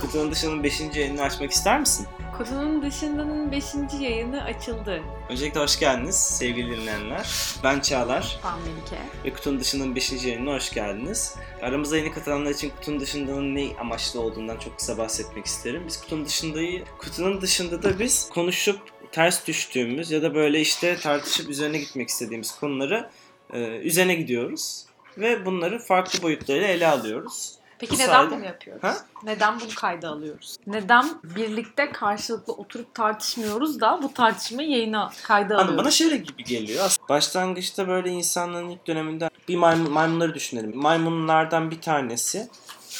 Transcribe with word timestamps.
Kutunun 0.00 0.30
dışının 0.32 0.62
5. 0.62 0.80
yayınını 0.94 1.22
açmak 1.22 1.50
ister 1.50 1.80
misin? 1.80 2.06
Kutunun 2.38 2.82
dışındanın 2.82 3.52
5. 3.52 3.64
yayını 4.00 4.42
açıldı. 4.42 5.02
Öncelikle 5.28 5.60
hoş 5.60 5.78
geldiniz 5.78 6.16
sevgili 6.16 6.76
dinleyenler. 6.76 7.26
Ben 7.64 7.80
Çağlar 7.80 8.40
Ben 8.44 8.52
Melike. 8.58 8.96
ve 9.24 9.32
Kutunun 9.32 9.60
Dışı'nın 9.60 9.96
5. 9.96 10.12
yayınına 10.24 10.54
hoş 10.54 10.72
geldiniz. 10.72 11.34
Aramıza 11.62 11.96
yeni 11.96 12.12
katılanlar 12.12 12.50
için 12.50 12.70
Kutunun 12.70 13.00
Dışında'nın 13.00 13.54
ne 13.54 13.68
amaçlı 13.80 14.20
olduğundan 14.20 14.56
çok 14.58 14.78
kısa 14.78 14.98
bahsetmek 14.98 15.46
isterim. 15.46 15.82
Biz 15.86 16.00
Kutunun 16.00 16.24
Dışında'yı, 16.24 16.84
Kutunun 16.98 17.40
Dışında 17.40 17.82
da 17.82 17.98
biz 17.98 18.28
konuşup 18.28 18.78
ters 19.12 19.46
düştüğümüz 19.46 20.10
ya 20.10 20.22
da 20.22 20.34
böyle 20.34 20.60
işte 20.60 20.96
tartışıp 20.96 21.50
üzerine 21.50 21.78
gitmek 21.78 22.08
istediğimiz 22.08 22.58
konuları 22.58 23.10
e, 23.52 23.58
üzerine 23.60 24.14
gidiyoruz. 24.14 24.84
Ve 25.18 25.46
bunları 25.46 25.78
farklı 25.78 26.22
boyutlarıyla 26.22 26.68
ele 26.68 26.86
alıyoruz. 26.86 27.52
Peki 27.78 27.92
Bu 27.92 27.98
neden 27.98 28.06
sayede- 28.06 28.30
bunu 28.36 28.44
yapıyoruz? 28.44 28.82
Ha? 28.82 28.96
Neden 29.22 29.60
bunu 29.60 29.68
kayda 29.76 30.08
alıyoruz? 30.08 30.56
Neden 30.66 31.04
birlikte 31.36 31.92
karşılıklı 31.92 32.52
oturup 32.52 32.94
tartışmıyoruz 32.94 33.80
da 33.80 34.00
bu 34.02 34.14
tartışmayı 34.14 34.68
yayına 34.70 35.10
kayda 35.22 35.56
alıyoruz? 35.56 35.78
bana 35.78 35.90
şöyle 35.90 36.16
gibi 36.16 36.44
geliyor. 36.44 36.84
Aslında 36.84 37.08
Başlangıçta 37.08 37.88
böyle 37.88 38.10
insanlığın 38.10 38.68
ilk 38.68 38.86
döneminde 38.86 39.30
bir 39.48 39.56
maymun, 39.56 39.90
maymunları 39.92 40.34
düşünelim. 40.34 40.76
Maymunlardan 40.76 41.70
bir 41.70 41.80
tanesi 41.80 42.48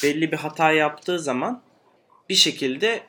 belli 0.02 0.32
bir 0.32 0.36
hata 0.36 0.72
yaptığı 0.72 1.18
zaman 1.18 1.62
bir 2.28 2.34
şekilde 2.34 3.02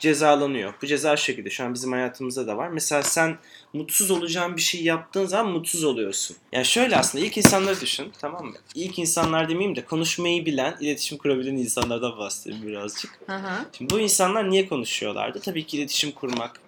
cezalanıyor. 0.00 0.74
Bu 0.82 0.86
ceza 0.86 1.16
şu 1.16 1.24
şekilde 1.24 1.50
şu 1.50 1.64
an 1.64 1.74
bizim 1.74 1.92
hayatımızda 1.92 2.46
da 2.46 2.56
var. 2.56 2.68
Mesela 2.68 3.02
sen 3.02 3.38
mutsuz 3.72 4.10
olacağın 4.10 4.56
bir 4.56 4.60
şey 4.62 4.82
yaptığın 4.82 5.26
zaman 5.26 5.52
mutsuz 5.52 5.84
oluyorsun. 5.84 6.36
Yani 6.52 6.64
şöyle 6.64 6.96
aslında 6.96 7.24
ilk 7.24 7.36
insanları 7.36 7.80
düşün 7.80 8.12
tamam 8.20 8.46
mı? 8.46 8.56
İlk 8.74 8.98
insanlar 8.98 9.48
demeyeyim 9.48 9.76
de 9.76 9.84
konuşmayı 9.84 10.46
bilen, 10.46 10.76
iletişim 10.80 11.18
kurabilen 11.18 11.56
insanlardan 11.56 12.18
bahsedeyim 12.18 12.66
birazcık. 12.66 13.18
Şimdi 13.78 13.94
bu 13.94 14.00
insanlar 14.00 14.50
niye 14.50 14.68
konuşuyorlardı? 14.68 15.40
Tabii 15.40 15.66
ki 15.66 15.76
iletişim 15.76 16.12
kurmak, 16.12 16.60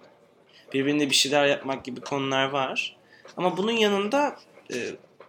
birbirine 0.72 1.10
bir 1.10 1.14
şeyler 1.14 1.46
yapmak 1.46 1.84
gibi 1.84 2.00
konular 2.00 2.48
var. 2.48 2.96
Ama 3.36 3.56
bunun 3.56 3.72
yanında 3.72 4.36
e, 4.74 4.76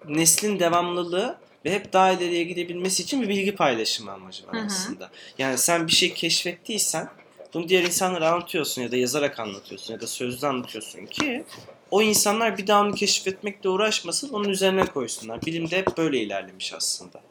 neslin 0.07 0.59
devamlılığı 0.59 1.37
ve 1.65 1.71
hep 1.71 1.93
daha 1.93 2.11
ileriye 2.11 2.43
gidebilmesi 2.43 3.03
için 3.03 3.21
bir 3.21 3.29
bilgi 3.29 3.55
paylaşımı 3.55 4.11
amacı 4.11 4.47
var 4.47 4.55
Hı 4.55 4.59
hı. 4.59 4.65
aslında. 4.65 5.11
Yani 5.37 5.57
sen 5.57 5.87
bir 5.87 5.91
şey 5.91 6.13
keşfettiysen 6.13 7.09
bunu 7.53 7.69
diğer 7.69 7.83
insanlara 7.83 8.31
anlatıyorsun 8.31 8.81
ya 8.81 8.91
da 8.91 8.97
yazarak 8.97 9.39
anlatıyorsun 9.39 9.93
ya 9.93 10.01
da 10.01 10.07
sözlü 10.07 10.47
anlatıyorsun 10.47 11.05
ki 11.05 11.45
o 11.91 12.01
insanlar 12.01 12.57
bir 12.57 12.67
daha 12.67 12.81
onu 12.81 12.93
keşfetmekle 12.93 13.69
uğraşmasın 13.69 14.29
onun 14.29 14.49
üzerine 14.49 14.85
koysunlar. 14.85 15.41
Bilimde 15.41 15.77
hep 15.77 15.97
böyle 15.97 16.19
ilerlemiş 16.19 16.73
aslında. 16.73 17.21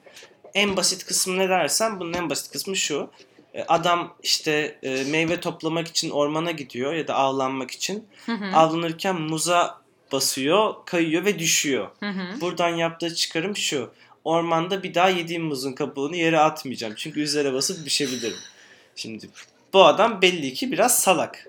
En 0.55 0.77
basit 0.77 1.07
kısmı 1.07 1.39
ne 1.39 1.49
dersen 1.49 2.01
bunun 2.01 2.13
en 2.13 2.31
basit 2.31 2.53
kısmı 2.53 2.77
şu. 2.77 3.11
E, 3.55 3.63
Adam 3.63 4.17
işte 4.23 4.79
e, 4.83 5.05
meyve 5.05 5.41
toplamak 5.41 5.89
için 5.89 6.11
ormana 6.11 6.51
gidiyor 6.51 6.95
ya 6.95 7.09
da 7.09 7.15
avlanmak 7.15 7.71
için. 7.71 8.07
Hı 8.27 8.33
hı. 8.33 8.57
Avlanırken 8.57 9.21
muza 9.21 9.83
basıyor, 10.13 10.75
kayıyor 10.87 11.25
ve 11.25 11.39
düşüyor. 11.39 11.89
Hı 12.01 12.09
hı. 12.09 12.41
Buradan 12.41 12.69
yaptığı 12.69 13.15
çıkarım 13.15 13.57
şu. 13.57 13.91
Ormanda 14.25 14.83
bir 14.83 14.95
daha 14.95 15.09
yediğim 15.09 15.45
muzun 15.45 15.73
kabuğunu 15.73 16.17
yere 16.17 16.39
atmayacağım. 16.39 16.95
Çünkü 16.97 17.21
üzerine 17.21 17.53
basıp 17.53 17.87
düşebilirim. 17.87 18.39
Şimdi 18.97 19.29
bu 19.73 19.85
adam 19.85 20.23
belli 20.23 20.53
ki 20.55 20.73
biraz 20.73 20.99
salak. 21.01 21.49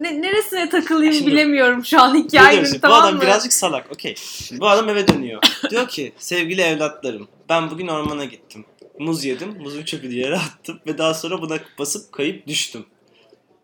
Ne, 0.00 0.22
neresine 0.22 0.68
takılayım 0.68 1.12
Şimdi- 1.14 1.30
bilemiyorum 1.30 1.84
şu 1.84 2.00
an 2.00 2.14
hikayenin 2.24 2.78
tamam 2.80 2.98
bu 2.98 3.02
adam 3.04 3.14
mı? 3.16 3.22
birazcık 3.22 3.52
salak. 3.52 3.92
Okey. 3.92 4.14
Bu 4.52 4.68
adam 4.68 4.88
eve 4.88 5.08
dönüyor. 5.08 5.42
Diyor 5.70 5.88
ki 5.88 6.12
sevgili 6.18 6.60
evlatlarım 6.60 7.28
ben 7.48 7.70
bugün 7.70 7.88
ormana 7.88 8.24
gittim. 8.24 8.64
Muz 8.98 9.24
yedim. 9.24 9.56
Muzun 9.60 9.82
çöpünü 9.82 10.14
yere 10.14 10.36
attım 10.36 10.80
ve 10.86 10.98
daha 10.98 11.14
sonra 11.14 11.42
buna 11.42 11.58
basıp 11.78 12.12
kayıp 12.12 12.46
düştüm. 12.46 12.84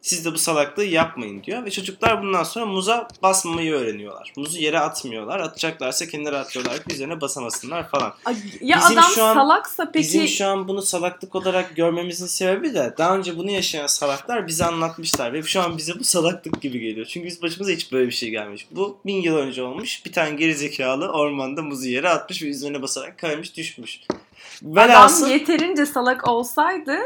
Siz 0.02 0.24
de 0.24 0.32
bu 0.32 0.38
salaklığı 0.38 0.84
yapmayın 0.84 1.42
diyor 1.42 1.64
ve 1.64 1.70
çocuklar 1.70 2.22
bundan 2.22 2.42
sonra 2.42 2.66
muza 2.66 3.08
basmamayı 3.22 3.72
öğreniyorlar. 3.72 4.32
Muzu 4.36 4.58
yere 4.58 4.78
atmıyorlar. 4.80 5.40
Atacaklarsa 5.40 6.06
kenara 6.06 6.38
atıyorlar 6.38 6.84
ki 6.84 6.94
üzerine 6.94 7.20
basamasınlar 7.20 7.88
falan. 7.88 8.14
Ay, 8.24 8.36
Ya 8.60 8.76
Bizim 8.78 8.98
adam 8.98 9.10
şu 9.14 9.22
an- 9.22 9.34
salaksa 9.34 9.90
peki 9.92 9.98
Bizim 10.08 10.28
şu 10.28 10.46
an 10.46 10.68
bunu 10.68 10.82
salaklık 10.82 11.34
olarak 11.34 11.76
görmemizin 11.76 12.26
sebebi 12.26 12.74
de 12.74 12.94
daha 12.98 13.16
önce 13.16 13.36
bunu 13.36 13.50
yaşayan 13.50 13.86
salaklar 13.86 14.46
bize 14.46 14.64
anlatmışlar 14.64 15.32
ve 15.32 15.42
şu 15.42 15.60
an 15.60 15.78
bize 15.78 15.98
bu 15.98 16.04
salaklık 16.04 16.62
gibi 16.62 16.80
geliyor. 16.80 17.06
Çünkü 17.06 17.26
biz 17.26 17.42
başımıza 17.42 17.72
hiç 17.72 17.92
böyle 17.92 18.06
bir 18.06 18.14
şey 18.14 18.30
gelmiş. 18.30 18.66
Bu 18.70 18.98
bin 19.06 19.22
yıl 19.22 19.36
önce 19.36 19.62
olmuş. 19.62 20.04
Bir 20.06 20.12
tane 20.12 20.30
gerizekalı 20.36 21.08
ormanda 21.08 21.62
muzu 21.62 21.88
yere 21.88 22.08
atmış 22.08 22.42
ve 22.42 22.46
üzerine 22.46 22.82
basarak 22.82 23.18
kaymış 23.18 23.56
düşmüş. 23.56 24.00
Velhasıl 24.62 25.24
adam 25.24 25.32
yeterince 25.32 25.86
salak 25.86 26.28
olsaydı 26.28 26.96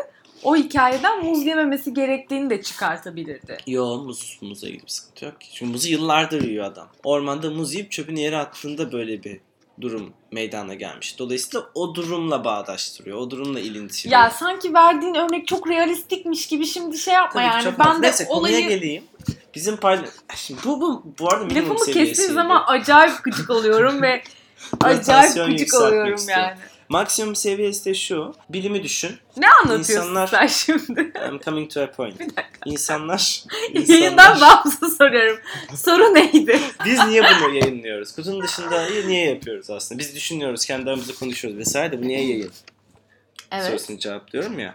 o 0.42 0.56
hikayeden 0.56 1.24
muz 1.24 1.46
yememesi 1.46 1.94
gerektiğini 1.94 2.50
de 2.50 2.62
çıkartabilirdi. 2.62 3.58
Yo 3.66 3.98
muz, 3.98 4.38
muzla 4.42 4.68
ilgili 4.68 4.82
bir 4.82 4.88
sıkıntı 4.88 5.24
yok 5.24 5.40
ki. 5.40 5.48
Çünkü 5.54 5.72
muzu 5.72 5.88
yıllardır 5.88 6.42
yiyor 6.42 6.64
adam. 6.64 6.88
Ormanda 7.04 7.50
muz 7.50 7.74
yiyip 7.74 7.90
çöpünü 7.90 8.20
yere 8.20 8.36
attığında 8.36 8.92
böyle 8.92 9.22
bir 9.22 9.40
durum 9.80 10.12
meydana 10.32 10.74
gelmiş. 10.74 11.18
Dolayısıyla 11.18 11.66
o 11.74 11.94
durumla 11.94 12.44
bağdaştırıyor. 12.44 13.18
O 13.18 13.30
durumla 13.30 13.60
ilintiliyor. 13.60 14.20
Ya 14.20 14.30
sanki 14.30 14.74
verdiğin 14.74 15.14
örnek 15.14 15.46
çok 15.46 15.68
realistikmiş 15.68 16.46
gibi 16.46 16.66
şimdi 16.66 16.98
şey 16.98 17.14
yapma 17.14 17.40
Tabii 17.40 17.52
yani. 17.52 17.64
çok 17.64 17.78
Ben 17.78 17.96
de 17.96 18.00
Neyse 18.00 18.24
konuya 18.24 18.40
olayı 18.40 18.68
geleyim. 18.68 19.04
Bizim 19.54 19.76
payla... 19.76 20.04
Şimdi 20.36 20.60
bu, 20.64 20.80
bu, 20.80 21.04
bu 21.18 21.32
arada 21.32 21.44
minimum 21.44 21.70
lafımı 21.70 21.78
seviyesiydi. 21.78 22.08
kestiğin 22.08 22.32
zaman 22.34 22.64
acayip 22.66 23.24
gıcık 23.24 23.50
oluyorum 23.50 24.02
ve 24.02 24.22
Rotasyon 24.74 24.98
acayip 24.98 25.34
gıcık 25.34 25.60
yükseltmek 25.60 25.88
oluyorum 25.90 26.14
istiyorum. 26.14 26.44
yani. 26.48 26.71
Maksimum 26.92 27.36
seviyesi 27.36 27.84
de 27.84 27.94
şu. 27.94 28.34
Bilimi 28.48 28.82
düşün. 28.82 29.10
Ne 29.36 29.50
anlatıyorsun 29.50 30.10
İnsanlar- 30.10 30.26
sen 30.26 30.46
şimdi? 30.46 31.00
I'm 31.00 31.40
coming 31.44 31.70
to 31.70 31.82
a 31.82 31.90
point. 31.90 32.20
İnsanlar... 32.66 33.44
Yayından 33.74 34.02
insanlar 34.02 34.40
bağımsız 34.40 34.96
soruyorum. 34.96 35.38
Soru 35.76 36.14
neydi? 36.14 36.60
biz 36.84 37.06
niye 37.06 37.22
bunu 37.22 37.54
yayınlıyoruz? 37.54 38.14
Kutunun 38.14 38.42
dışında 38.42 38.86
niye 39.06 39.28
yapıyoruz 39.28 39.70
aslında? 39.70 39.98
Biz 39.98 40.14
düşünüyoruz, 40.14 40.66
kendi 40.66 40.90
aramızda 40.90 41.14
konuşuyoruz 41.14 41.58
vesaire 41.58 41.92
de 41.92 42.02
bu 42.02 42.08
niye 42.08 42.28
yayın? 42.28 42.50
Evet. 43.52 43.66
sorusunu 43.66 43.98
cevaplıyorum 43.98 44.58
ya. 44.58 44.74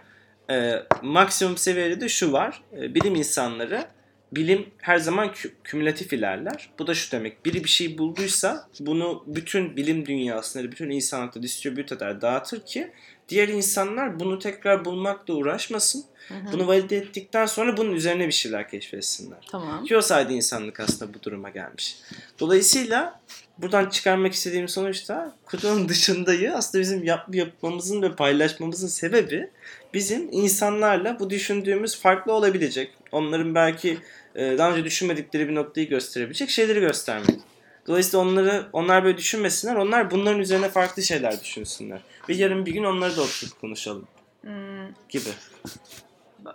Ee, 0.50 0.82
maksimum 1.02 1.56
seviyede 1.56 2.00
de 2.00 2.08
şu 2.08 2.32
var. 2.32 2.62
Ee, 2.76 2.94
bilim 2.94 3.14
insanları 3.14 3.84
bilim 4.32 4.66
her 4.78 4.98
zaman 4.98 5.28
kü- 5.28 5.50
kümülatif 5.64 6.12
ilerler. 6.12 6.70
Bu 6.78 6.86
da 6.86 6.94
şu 6.94 7.12
demek. 7.12 7.44
Biri 7.44 7.64
bir 7.64 7.68
şey 7.68 7.98
bulduysa 7.98 8.68
bunu 8.80 9.24
bütün 9.26 9.76
bilim 9.76 10.06
dünyasına, 10.06 10.62
bütün 10.62 10.90
insanlıkta 10.90 11.42
distribüt 11.42 11.92
eder, 11.92 12.20
dağıtır 12.20 12.66
ki 12.66 12.92
diğer 13.28 13.48
insanlar 13.48 14.20
bunu 14.20 14.38
tekrar 14.38 14.84
bulmakla 14.84 15.34
uğraşmasın. 15.34 16.04
Hı 16.28 16.34
hı. 16.34 16.52
Bunu 16.52 16.66
valide 16.66 16.96
ettikten 16.96 17.46
sonra 17.46 17.76
bunun 17.76 17.92
üzerine 17.92 18.26
bir 18.26 18.32
şeyler 18.32 18.68
keşfetsinler. 18.68 19.38
Tamam. 19.50 19.84
Ki 19.84 19.96
o 19.96 20.00
sayede 20.00 20.34
insanlık 20.34 20.80
aslında 20.80 21.14
bu 21.14 21.22
duruma 21.22 21.50
gelmiş. 21.50 21.96
Dolayısıyla 22.40 23.20
buradan 23.58 23.88
çıkarmak 23.88 24.32
istediğim 24.32 24.68
sonuçta 24.68 25.36
kutunun 25.44 25.88
dışındayı 25.88 26.54
aslında 26.54 26.82
bizim 26.82 27.04
yap, 27.04 27.34
yapmamızın 27.34 28.02
ve 28.02 28.16
paylaşmamızın 28.16 28.88
sebebi 28.88 29.50
bizim 29.94 30.28
insanlarla 30.32 31.20
bu 31.20 31.30
düşündüğümüz 31.30 32.00
farklı 32.00 32.32
olabilecek, 32.32 32.90
onların 33.12 33.54
belki 33.54 33.98
daha 34.34 34.70
önce 34.70 34.84
düşünmedikleri 34.84 35.48
bir 35.48 35.54
noktayı 35.54 35.88
gösterebilecek 35.88 36.50
şeyleri 36.50 36.80
göstermek. 36.80 37.40
Dolayısıyla 37.86 38.26
onları 38.26 38.66
onlar 38.72 39.04
böyle 39.04 39.18
düşünmesinler, 39.18 39.76
onlar 39.76 40.10
bunların 40.10 40.40
üzerine 40.40 40.68
farklı 40.68 41.02
şeyler 41.02 41.40
düşünsünler. 41.40 42.00
Ve 42.28 42.34
yarın 42.34 42.66
bir 42.66 42.72
gün 42.72 42.84
onları 42.84 43.16
da 43.16 43.22
oturup 43.22 43.60
konuşalım 43.60 44.06
Hmm, 44.42 44.86
gibi. 45.08 45.28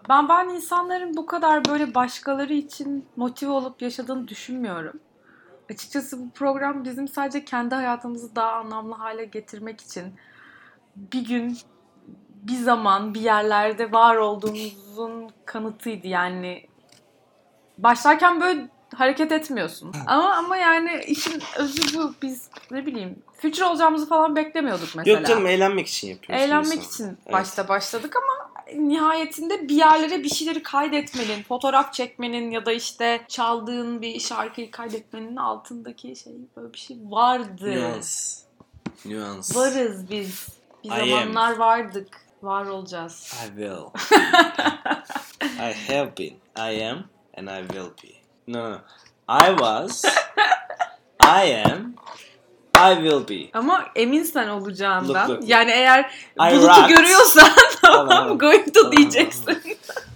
Ben 0.10 0.30
ben 0.30 0.50
insanların 0.50 1.18
bu 1.18 1.26
kadar 1.26 1.66
böyle 1.66 1.96
başkaları 1.96 2.54
için 2.54 3.06
motive 3.16 3.52
olup 3.52 3.82
yaşadığını 3.82 4.28
düşünmüyorum. 4.28 5.00
Açıkçası 5.72 6.20
bu 6.20 6.30
program 6.30 6.86
bizim 6.86 7.08
sadece 7.08 7.46
kendi 7.46 7.76
hayatımızı 7.76 8.36
daha 8.36 8.52
anlamlı 8.52 8.96
hale 8.96 9.26
getirmek 9.26 9.82
için 9.82 10.04
bir 10.96 11.26
gün 11.28 11.58
bir 12.30 12.58
zaman 12.58 13.14
bir 13.14 13.22
yerlerde 13.22 13.92
var 13.92 14.16
olduğumuzun 14.16 15.30
kanıtıydı 15.46 16.08
yani. 16.08 16.68
Başlarken 17.78 18.42
böyle 18.42 18.68
hareket 18.96 19.32
etmiyorsun. 19.32 19.94
Ama 20.08 20.34
ama 20.34 20.58
yani 20.58 21.04
işin 21.08 21.44
özü 21.58 21.98
bu. 21.98 22.14
Biz 22.22 22.50
ne 22.72 22.86
bileyim 22.86 23.24
future 23.42 23.66
olacağımızı 23.66 24.10
falan 24.10 24.36
beklemiyorduk 24.36 24.90
mesela. 24.96 25.18
Yok 25.18 25.28
canım 25.28 25.48
eğlenmek 25.48 25.88
için 25.88 26.08
yapıyoruz. 26.08 26.44
Eğlenmek 26.46 26.78
insan. 26.78 26.90
için 26.90 27.06
Evet. 27.06 27.34
başta 27.34 27.68
başladık 27.68 28.16
ama 28.16 28.52
nihayetinde 28.88 29.70
bir 29.70 29.76
yerlere 29.76 30.24
bir 30.24 30.30
şeyleri 30.30 30.64
kaydetmenin, 30.64 31.44
fotoğraf 31.44 31.94
çekmenin 31.94 32.52
ya 32.52 32.66
da 32.66 32.72
işte 32.72 33.22
çaldığın 33.28 34.02
bir 34.02 34.20
şarkıyı 34.20 34.72
kaydetmenin 34.72 35.36
altındaki 35.36 36.16
şey 36.16 36.34
böyle 36.58 36.74
bir 36.74 36.78
şey 36.78 36.98
vardı. 37.04 37.72
Nüans. 37.72 38.40
Nüans. 39.06 39.56
Varız 39.56 40.10
biz. 40.12 40.48
Bir 40.84 40.90
I 40.90 40.94
am. 40.94 41.10
zamanlar 41.10 41.58
vardık. 41.58 42.08
Var 42.44 42.66
olacağız. 42.66 43.34
I 43.46 43.48
will. 43.48 44.12
I 45.44 45.74
have 45.94 46.12
been. 46.18 46.34
I 46.58 46.86
am 46.86 47.04
and 47.38 47.48
I 47.50 47.68
will 47.74 47.92
be. 48.04 48.14
No, 48.48 48.70
no. 48.72 48.78
I 49.30 49.50
was. 49.50 50.06
I 51.22 51.64
am 51.66 51.94
I 52.76 52.96
will 52.96 53.28
be. 53.30 53.50
Ama 53.54 53.86
emin 53.96 54.24
sen 54.24 54.48
olacağından. 54.48 55.30
Look, 55.30 55.40
look. 55.42 55.50
Yani 55.50 55.72
eğer 55.72 56.12
I 56.36 56.56
bulutu 56.56 56.68
rocked. 56.68 56.90
görüyorsan 56.98 57.50
Tamam. 57.82 58.10
tamam 58.10 58.38
going 58.38 58.66
to 58.74 58.82
Tamam. 58.82 58.92
diyeceksin. 58.98 59.52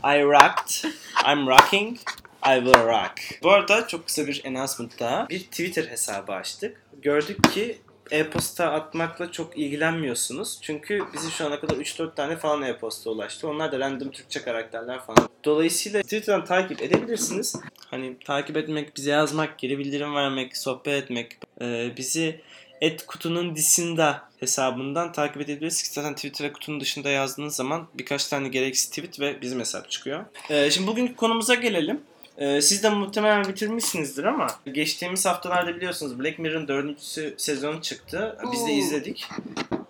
I 0.04 0.22
rocked. 0.24 0.92
I'm 1.32 1.48
rocking. 1.48 1.98
I 2.46 2.56
will 2.56 2.86
rock. 2.86 3.14
Bu 3.44 3.52
arada 3.52 3.88
çok 3.88 4.06
kısa 4.06 4.28
bir 4.28 4.44
announcement 4.48 5.00
daha. 5.00 5.30
Bir 5.30 5.40
Twitter 5.40 5.86
hesabı 5.86 6.34
açtık. 6.34 6.82
Gördük 7.02 7.52
ki 7.54 7.82
e-posta 8.12 8.72
atmakla 8.72 9.32
çok 9.32 9.58
ilgilenmiyorsunuz. 9.58 10.60
Çünkü 10.62 11.04
bizi 11.14 11.32
şu 11.32 11.46
ana 11.46 11.60
kadar 11.60 11.76
3-4 11.76 12.16
tane 12.16 12.36
falan 12.36 12.62
e-posta 12.62 13.10
ulaştı. 13.10 13.48
Onlar 13.48 13.72
da 13.72 13.80
random 13.80 14.12
Türkçe 14.12 14.42
karakterler 14.42 15.00
falan. 15.00 15.30
Dolayısıyla 15.46 16.02
Twitter'dan 16.02 16.46
takip 16.46 16.82
edebilirsiniz. 16.82 17.56
Hani 17.92 18.20
takip 18.26 18.58
etmek, 18.58 18.96
bize 18.98 19.12
yazmak, 19.12 19.60
geri 19.60 19.78
bildirim 19.78 20.16
vermek, 20.16 20.58
sohbet 20.58 21.04
etmek, 21.04 21.38
e, 21.62 21.92
bizi 21.98 22.42
et 22.82 23.06
kutunun 23.06 23.56
disinde 23.56 24.16
hesabından 24.40 25.12
takip 25.12 25.42
edebilirsiniz. 25.42 25.94
Zaten 25.94 26.16
Twitter'a 26.16 26.54
kutunun 26.54 26.80
dışında 26.80 27.10
yazdığınız 27.10 27.56
zaman 27.56 27.88
birkaç 27.94 28.28
tane 28.28 28.50
gereksiz 28.50 28.90
tweet 28.90 29.20
ve 29.20 29.42
bizim 29.42 29.60
hesap 29.60 29.92
çıkıyor. 29.92 30.26
Ee, 30.50 30.72
şimdi 30.72 30.88
bugünkü 30.88 31.16
konumuza 31.16 31.56
gelelim. 31.56 32.02
Ee, 32.38 32.62
siz 32.62 32.84
de 32.84 32.90
muhtemelen 32.90 33.48
bitirmişsinizdir 33.48 34.24
ama 34.24 34.48
geçtiğimiz 34.74 35.26
haftalarda 35.26 35.76
biliyorsunuz 35.76 36.20
Black 36.20 36.40
Mirror'ın 36.40 36.68
dördüncü 36.68 37.36
sezonu 37.38 37.82
çıktı. 37.82 38.38
Biz 38.52 38.68
de 38.68 38.74
izledik. 38.74 39.30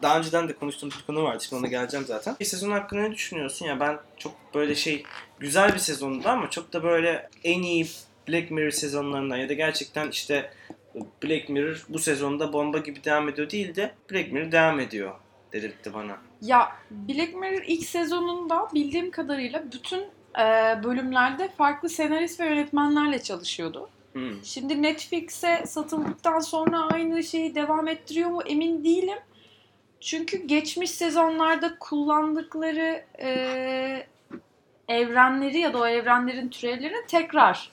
Daha 0.01 0.17
önceden 0.17 0.49
de 0.49 0.53
konuştuğumuz 0.53 0.95
bir 0.99 1.05
konu 1.05 1.23
vardı. 1.23 1.43
Şimdi 1.43 1.59
ona 1.59 1.67
geleceğim 1.67 2.05
zaten. 2.05 2.35
Bir 2.39 2.45
sezon 2.45 2.71
hakkında 2.71 3.01
ne 3.01 3.11
düşünüyorsun? 3.11 3.65
Ya 3.65 3.79
ben 3.79 3.99
çok 4.17 4.33
böyle 4.53 4.75
şey 4.75 5.03
güzel 5.39 5.73
bir 5.73 5.79
sezondu 5.79 6.29
ama 6.29 6.49
çok 6.49 6.73
da 6.73 6.83
böyle 6.83 7.29
en 7.43 7.61
iyi 7.61 7.87
Black 8.29 8.51
Mirror 8.51 8.71
sezonlarından 8.71 9.37
ya 9.37 9.49
da 9.49 9.53
gerçekten 9.53 10.09
işte 10.09 10.51
Black 11.23 11.49
Mirror 11.49 11.85
bu 11.89 11.99
sezonda 11.99 12.53
bomba 12.53 12.77
gibi 12.77 13.03
devam 13.03 13.29
ediyor 13.29 13.49
değil 13.49 13.75
de 13.75 13.91
Black 14.11 14.31
Mirror 14.31 14.51
devam 14.51 14.79
ediyor 14.79 15.15
dedirtti 15.53 15.93
bana. 15.93 16.17
Ya 16.41 16.71
Black 16.91 17.35
Mirror 17.35 17.63
ilk 17.67 17.85
sezonunda 17.85 18.67
bildiğim 18.73 19.11
kadarıyla 19.11 19.63
bütün 19.71 20.05
bölümlerde 20.83 21.49
farklı 21.57 21.89
senarist 21.89 22.39
ve 22.39 22.45
yönetmenlerle 22.45 23.23
çalışıyordu. 23.23 23.89
Hmm. 24.13 24.43
Şimdi 24.43 24.81
Netflix'e 24.81 25.63
satıldıktan 25.65 26.39
sonra 26.39 26.81
aynı 26.81 27.23
şeyi 27.23 27.55
devam 27.55 27.87
ettiriyor 27.87 28.29
mu 28.29 28.41
emin 28.45 28.83
değilim. 28.83 29.17
Çünkü 29.99 30.37
geçmiş 30.37 30.91
sezonlarda 30.91 31.79
kullandıkları 31.79 33.05
e, 33.19 34.07
evrenleri 34.87 35.59
ya 35.59 35.73
da 35.73 35.77
o 35.77 35.87
evrenlerin 35.87 36.49
türevlerini 36.49 37.05
tekrar 37.07 37.71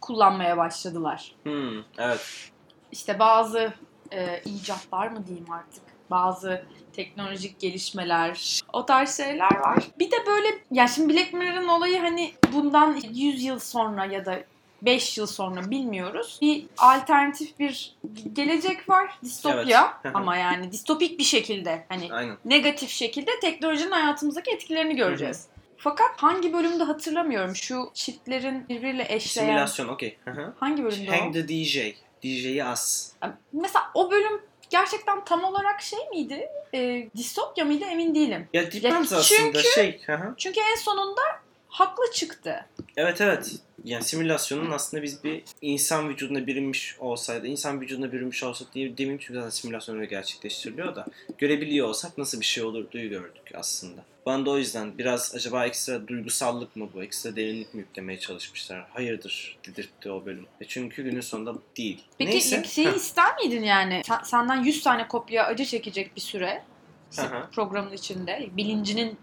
kullanmaya 0.00 0.56
başladılar. 0.56 1.34
Hmm, 1.42 1.78
evet. 1.98 2.50
İşte 2.92 3.18
bazı 3.18 3.72
e, 4.12 4.42
icatlar 4.44 5.08
mı 5.08 5.26
diyeyim 5.26 5.50
artık, 5.50 5.82
bazı 6.10 6.62
teknolojik 6.92 7.60
gelişmeler, 7.60 8.60
o 8.72 8.86
tarz 8.86 9.16
şeyler 9.16 9.56
var. 9.56 9.84
Bir 9.98 10.10
de 10.10 10.16
böyle, 10.26 10.48
ya 10.70 10.88
şimdi 10.88 11.14
Black 11.14 11.32
Mirror'ın 11.32 11.68
olayı 11.68 12.00
hani 12.00 12.32
bundan 12.52 13.00
100 13.12 13.42
yıl 13.44 13.58
sonra 13.58 14.04
ya 14.04 14.26
da 14.26 14.40
5 14.82 15.18
yıl 15.18 15.26
sonra 15.26 15.70
bilmiyoruz. 15.70 16.38
Bir 16.42 16.66
alternatif 16.78 17.58
bir 17.58 17.96
gelecek 18.32 18.88
var, 18.88 19.18
distopya 19.24 20.00
Evet. 20.04 20.16
ama 20.16 20.36
yani 20.36 20.72
distopik 20.72 21.18
bir 21.18 21.24
şekilde 21.24 21.86
hani 21.88 22.12
Aynen. 22.12 22.36
negatif 22.44 22.90
şekilde 22.90 23.30
teknolojinin 23.40 23.90
hayatımızdaki 23.90 24.50
etkilerini 24.50 24.96
göreceğiz. 24.96 25.46
Fakat 25.76 26.10
hangi 26.16 26.52
bölümde 26.52 26.84
hatırlamıyorum 26.84 27.56
şu 27.56 27.90
çiftlerin 27.94 28.68
birbiriyle 28.68 29.06
eşleyen 29.08 29.48
Simülasyon 29.48 29.88
okey. 29.88 30.18
Hangi 30.60 30.84
bölümde 30.84 31.10
o? 31.10 31.20
Hang 31.20 31.34
the 31.34 31.48
DJ. 31.48 31.78
DJ'yi 32.22 32.64
as. 32.64 33.12
Mesela 33.52 33.90
o 33.94 34.10
bölüm 34.10 34.40
gerçekten 34.70 35.24
tam 35.24 35.44
olarak 35.44 35.80
şey 35.82 35.98
miydi? 36.10 36.48
E, 36.74 37.08
distopya 37.16 37.64
mıydı 37.64 37.84
emin 37.84 38.14
değilim. 38.14 38.48
Ya 38.52 38.72
depends 38.72 39.12
Ya 39.12 39.18
aslında 39.18 39.62
şey. 39.62 40.02
Hı 40.06 40.14
hı. 40.14 40.34
Çünkü 40.36 40.60
en 40.60 40.76
sonunda 40.76 41.20
haklı 41.68 42.12
çıktı. 42.12 42.66
Evet 42.96 43.20
evet. 43.20 43.52
Yani 43.84 44.04
simülasyonun 44.04 44.70
aslında 44.70 45.02
biz 45.02 45.24
bir 45.24 45.42
insan 45.62 46.08
vücuduna 46.08 46.46
bürünmüş 46.46 46.96
olsaydı, 46.98 47.46
insan 47.46 47.80
vücuduna 47.80 48.12
bürünmüş 48.12 48.42
olsa 48.42 48.64
diye 48.74 48.98
demeyeyim 48.98 49.18
çünkü 49.18 49.34
zaten 49.34 49.50
simülasyon 49.50 49.96
öyle 49.96 50.06
gerçekleştiriliyor 50.06 50.96
da 50.96 51.06
görebiliyor 51.38 51.88
olsak 51.88 52.18
nasıl 52.18 52.40
bir 52.40 52.44
şey 52.44 52.64
olurduyu 52.64 53.10
gördük 53.10 53.52
aslında. 53.54 54.04
Bana 54.26 54.46
da 54.46 54.50
o 54.50 54.58
yüzden 54.58 54.98
biraz 54.98 55.34
acaba 55.34 55.66
ekstra 55.66 56.08
duygusallık 56.08 56.76
mı 56.76 56.88
bu, 56.94 57.02
ekstra 57.02 57.36
derinlik 57.36 57.74
mi 57.74 57.80
yüklemeye 57.80 58.18
çalışmışlar? 58.18 58.86
Hayırdır 58.94 59.58
dedirtti 59.66 60.10
o 60.10 60.26
bölüm. 60.26 60.46
E 60.60 60.64
çünkü 60.64 61.02
günün 61.02 61.20
sonunda 61.20 61.54
değil. 61.76 62.04
Peki 62.18 62.30
Neyse. 62.30 62.64
şeyi 62.64 62.94
ister 62.94 63.36
miydin 63.36 63.62
yani? 63.62 64.02
Sen- 64.06 64.22
senden 64.22 64.64
100 64.64 64.82
tane 64.82 65.08
kopya 65.08 65.46
acı 65.46 65.64
çekecek 65.64 66.16
bir 66.16 66.20
süre 66.20 66.64
programın 67.52 67.92
içinde. 67.92 68.48
Bilincinin 68.56 69.18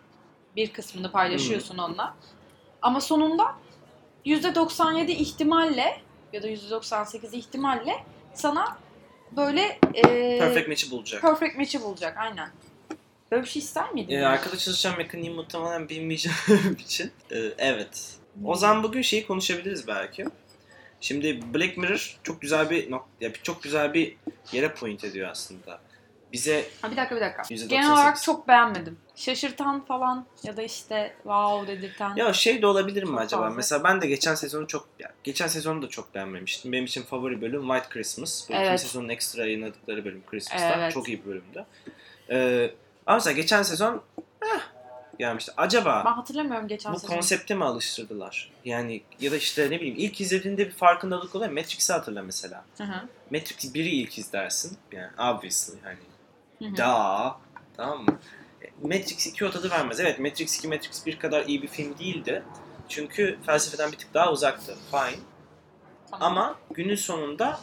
bir 0.56 0.74
kısmını 0.74 1.12
paylaşıyorsun 1.12 1.78
onunla. 1.78 2.16
Ama 2.82 3.02
sonunda 3.02 3.56
%97 4.26 5.12
ihtimalle 5.12 6.02
ya 6.34 6.44
da 6.44 6.48
%98 6.50 7.36
ihtimalle 7.36 8.04
sana 8.34 8.78
böyle 9.38 9.80
e, 9.94 10.02
Perfect 10.40 10.68
match'i 10.68 10.92
bulacak. 10.92 11.22
perfect 11.22 11.58
match'i 11.58 11.82
bulacak. 11.82 12.18
Aynen. 12.18 12.50
Böyle 13.32 13.44
bir 13.44 13.48
şey 13.50 13.62
ister 13.62 13.92
miydin? 13.94 14.16
Ee, 14.16 14.26
arkada 14.26 14.58
çalışan 14.58 14.98
mekaniği 14.98 15.30
muhtemelen 15.30 15.90
bilmeyeceğim 15.90 16.38
için. 16.80 17.12
Ee, 17.32 17.38
evet. 17.58 18.16
O 18.46 18.56
zaman 18.56 18.84
bugün 18.84 19.02
şeyi 19.02 19.28
konuşabiliriz 19.28 19.88
belki. 19.88 20.26
Şimdi 21.02 21.54
Black 21.54 21.78
Mirror 21.78 22.20
çok 22.24 22.42
güzel 22.42 22.70
bir 22.70 22.92
nok- 22.92 23.06
ya 23.22 23.34
bir- 23.34 23.42
çok 23.44 23.64
güzel 23.64 23.94
bir 23.94 24.16
yere 24.52 24.74
point 24.74 25.04
ediyor 25.04 25.30
aslında. 25.30 25.80
Bize 26.36 26.66
Ha, 26.82 26.92
bir 26.92 26.98
dakika 26.98 27.16
bir 27.16 27.22
dakika. 27.22 27.42
%98. 27.42 27.68
Genel 27.68 27.92
olarak 27.94 28.22
çok 28.22 28.48
beğenmedim. 28.48 28.98
Şaşırtan 29.16 29.86
falan 29.86 30.26
ya 30.44 30.58
da 30.58 30.62
işte 30.62 31.14
wow 31.24 31.68
dedirten. 31.78 32.16
ya 32.16 32.34
şey 32.34 32.62
de 32.62 32.68
olabilir 32.68 33.04
mi 33.04 33.10
Çok 33.10 33.20
acaba? 33.22 33.42
fazla. 33.42 33.56
Mesela 33.56 33.84
ben 33.84 34.02
de 34.02 34.08
geçen 34.08 34.36
sezonu 34.36 34.68
çok 34.68 34.88
ya 35.00 35.12
geçen 35.24 35.48
sezonu 35.48 35.82
da 35.82 35.90
çok 35.90 36.16
beğenmemiştim. 36.16 36.72
Benim 36.72 36.86
için 36.86 37.04
favori 37.04 37.42
bölüm 37.42 37.62
White 37.68 37.90
Christmas. 37.90 38.50
Bu 38.50 38.54
ikinci 38.54 38.70
Evet. 38.70 38.82
sezonun 38.82 39.10
ekstra 39.10 39.46
yayınladıkları 39.46 40.06
bölüm 40.06 40.24
Christmas'ta. 40.32 40.76
Evet. 40.78 40.94
Çok 40.94 41.08
iyi 41.08 41.22
bir 41.26 41.30
bölümdü. 41.30 41.66
Ee, 42.30 42.72
ama 43.06 43.18
mesela 43.18 43.34
geçen 43.34 43.64
sezon 43.64 44.02
eh, 44.46 44.60
gelmişti. 45.20 45.52
Acaba 45.58 46.04
Ben 46.06 46.12
hatırlamıyorum 46.12 46.68
geçen 46.68 46.94
bu 46.94 47.00
sezon. 47.00 47.14
konsepte 47.16 47.56
mi 47.56 47.66
alıştırdılar? 47.66 48.52
Yani 48.66 49.02
ya 49.20 49.32
da 49.32 49.36
işte 49.38 49.66
ne 49.72 49.80
bileyim 49.80 49.96
ilk 49.98 50.22
izlediğinde 50.22 50.66
bir 50.68 50.72
farkındalık 50.74 51.36
oluyor. 51.36 51.52
Matrix'i 51.52 51.94
hatırla 51.94 52.22
mesela. 52.22 52.66
Hı 52.78 52.84
hı. 52.84 53.08
Matrix 53.32 53.66
1'i 53.66 53.90
ilk 53.90 54.18
izlersin. 54.20 54.78
Yani 54.92 55.10
obviously 55.36 55.76
hani. 55.84 55.98
Da 56.62 57.38
tamam 57.78 58.06
mı? 58.06 58.20
E, 58.62 58.88
Matrix 58.88 59.28
2 59.28 59.46
o 59.46 59.52
tadı 59.52 59.72
vermez. 59.72 60.00
Evet 60.00 60.20
Matrix 60.20 60.58
2 60.58 60.68
Matrix 60.68 61.06
1 61.06 61.20
kadar 61.20 61.46
iyi 61.46 61.62
bir 61.62 61.68
film 61.68 61.98
değildi. 61.98 62.44
Çünkü 62.90 63.40
felsefeden 63.46 63.92
bir 63.92 63.98
tık 63.98 64.14
daha 64.14 64.32
uzaktı. 64.32 64.76
Fine. 64.92 65.20
Tamam. 66.12 66.32
Ama 66.32 66.60
günün 66.74 66.96
sonunda 66.96 67.60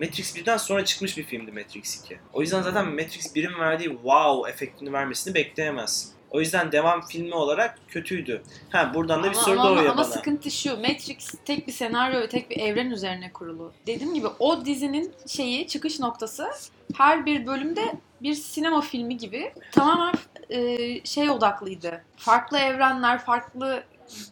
Matrix 0.00 0.36
1'den 0.36 0.56
sonra 0.56 0.84
çıkmış 0.84 1.18
bir 1.18 1.24
filmdi 1.24 1.52
Matrix 1.52 2.04
2. 2.04 2.18
O 2.32 2.40
yüzden 2.40 2.62
zaten 2.62 2.88
Matrix 2.88 3.36
1'in 3.36 3.60
verdiği 3.60 3.88
wow 3.88 4.50
efektini 4.50 4.92
vermesini 4.92 5.34
bekleyemezsin. 5.34 6.19
O 6.30 6.40
yüzden 6.40 6.72
devam 6.72 7.06
filmi 7.06 7.34
olarak 7.34 7.78
kötüydü. 7.88 8.42
Ha 8.70 8.92
buradan 8.94 9.22
da 9.22 9.30
bir 9.30 9.36
Ama- 9.36 9.44
soru 9.44 9.60
ama, 9.60 9.70
doğuyor 9.70 9.84
ama 9.84 9.96
bana. 9.96 10.04
sıkıntı 10.04 10.50
şu. 10.50 10.76
Matrix 10.76 11.34
tek 11.44 11.66
bir 11.66 11.72
senaryo 11.72 12.20
ve 12.20 12.28
tek 12.28 12.50
bir 12.50 12.56
evren 12.60 12.90
üzerine 12.90 13.32
kurulu. 13.32 13.72
Dediğim 13.86 14.14
gibi 14.14 14.26
o 14.38 14.64
dizinin 14.64 15.12
şeyi 15.26 15.68
çıkış 15.68 16.00
noktası 16.00 16.50
her 16.96 17.26
bir 17.26 17.46
bölümde 17.46 17.94
bir 18.22 18.34
sinema 18.34 18.80
filmi 18.80 19.16
gibi 19.16 19.52
tamamen 19.72 20.14
e, 20.50 21.04
şey 21.04 21.30
odaklıydı. 21.30 22.04
Farklı 22.16 22.58
evrenler, 22.58 23.18
farklı 23.18 23.84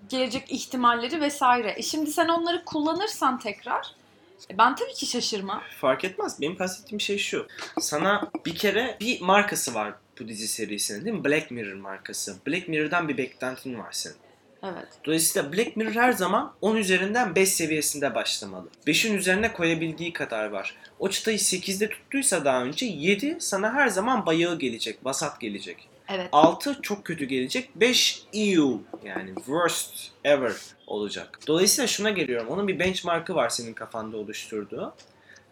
gelecek 0.09 0.53
ihtimalleri 0.53 1.21
vesaire. 1.21 1.75
E 1.77 1.83
şimdi 1.83 2.13
sen 2.13 2.29
onları 2.29 2.65
kullanırsan 2.65 3.39
tekrar 3.39 3.87
e 4.51 4.59
ben 4.59 4.75
tabii 4.75 4.95
ki 4.95 5.07
şaşırmam. 5.07 5.63
Fark 5.81 6.05
etmez. 6.05 6.41
Benim 6.41 6.57
kastettiğim 6.57 7.01
şey 7.01 7.19
şu. 7.19 7.47
Sana 7.81 8.31
bir 8.47 8.55
kere 8.55 8.97
bir 9.01 9.21
markası 9.21 9.75
var 9.75 9.95
bu 10.21 10.29
dizi 10.29 10.49
serisinin 10.49 11.05
değil 11.05 11.17
mi? 11.17 11.25
Black 11.25 11.51
Mirror 11.51 11.77
markası. 11.77 12.37
Black 12.47 12.69
Mirror'dan 12.69 13.09
bir 13.09 13.17
beklentin 13.17 13.79
var 13.79 13.93
senin. 13.93 14.17
Evet. 14.63 14.89
Dolayısıyla 15.05 15.53
Black 15.53 15.77
Mirror 15.77 15.93
her 15.93 16.13
zaman 16.13 16.55
10 16.61 16.77
üzerinden 16.77 17.35
5 17.35 17.49
seviyesinde 17.49 18.15
başlamalı. 18.15 18.69
5'in 18.87 19.15
üzerine 19.15 19.53
koyabildiği 19.53 20.13
kadar 20.13 20.45
var. 20.45 20.75
O 20.99 21.11
çıtayı 21.11 21.39
8'de 21.39 21.89
tuttuysa 21.89 22.45
daha 22.45 22.63
önce 22.63 22.87
7 22.87 23.37
sana 23.41 23.75
her 23.75 23.89
zaman 23.89 24.27
bayağı 24.27 24.59
gelecek, 24.59 24.99
vasat 25.05 25.41
gelecek. 25.41 25.89
Evet. 26.09 26.29
6 26.33 26.83
çok 26.83 27.05
kötü 27.05 27.25
gelecek. 27.25 27.71
5 27.75 28.23
EU 28.35 28.83
yani 29.05 29.35
worst 29.35 29.95
ever 30.25 30.53
olacak. 30.87 31.41
Dolayısıyla 31.47 31.87
şuna 31.87 32.11
geliyorum. 32.11 32.49
Onun 32.49 32.69
bir 32.69 32.79
benchmark'ı 32.79 33.35
var 33.35 33.49
senin 33.49 33.75
kafanda 33.75 34.17
oluşturduğu. 34.17 34.95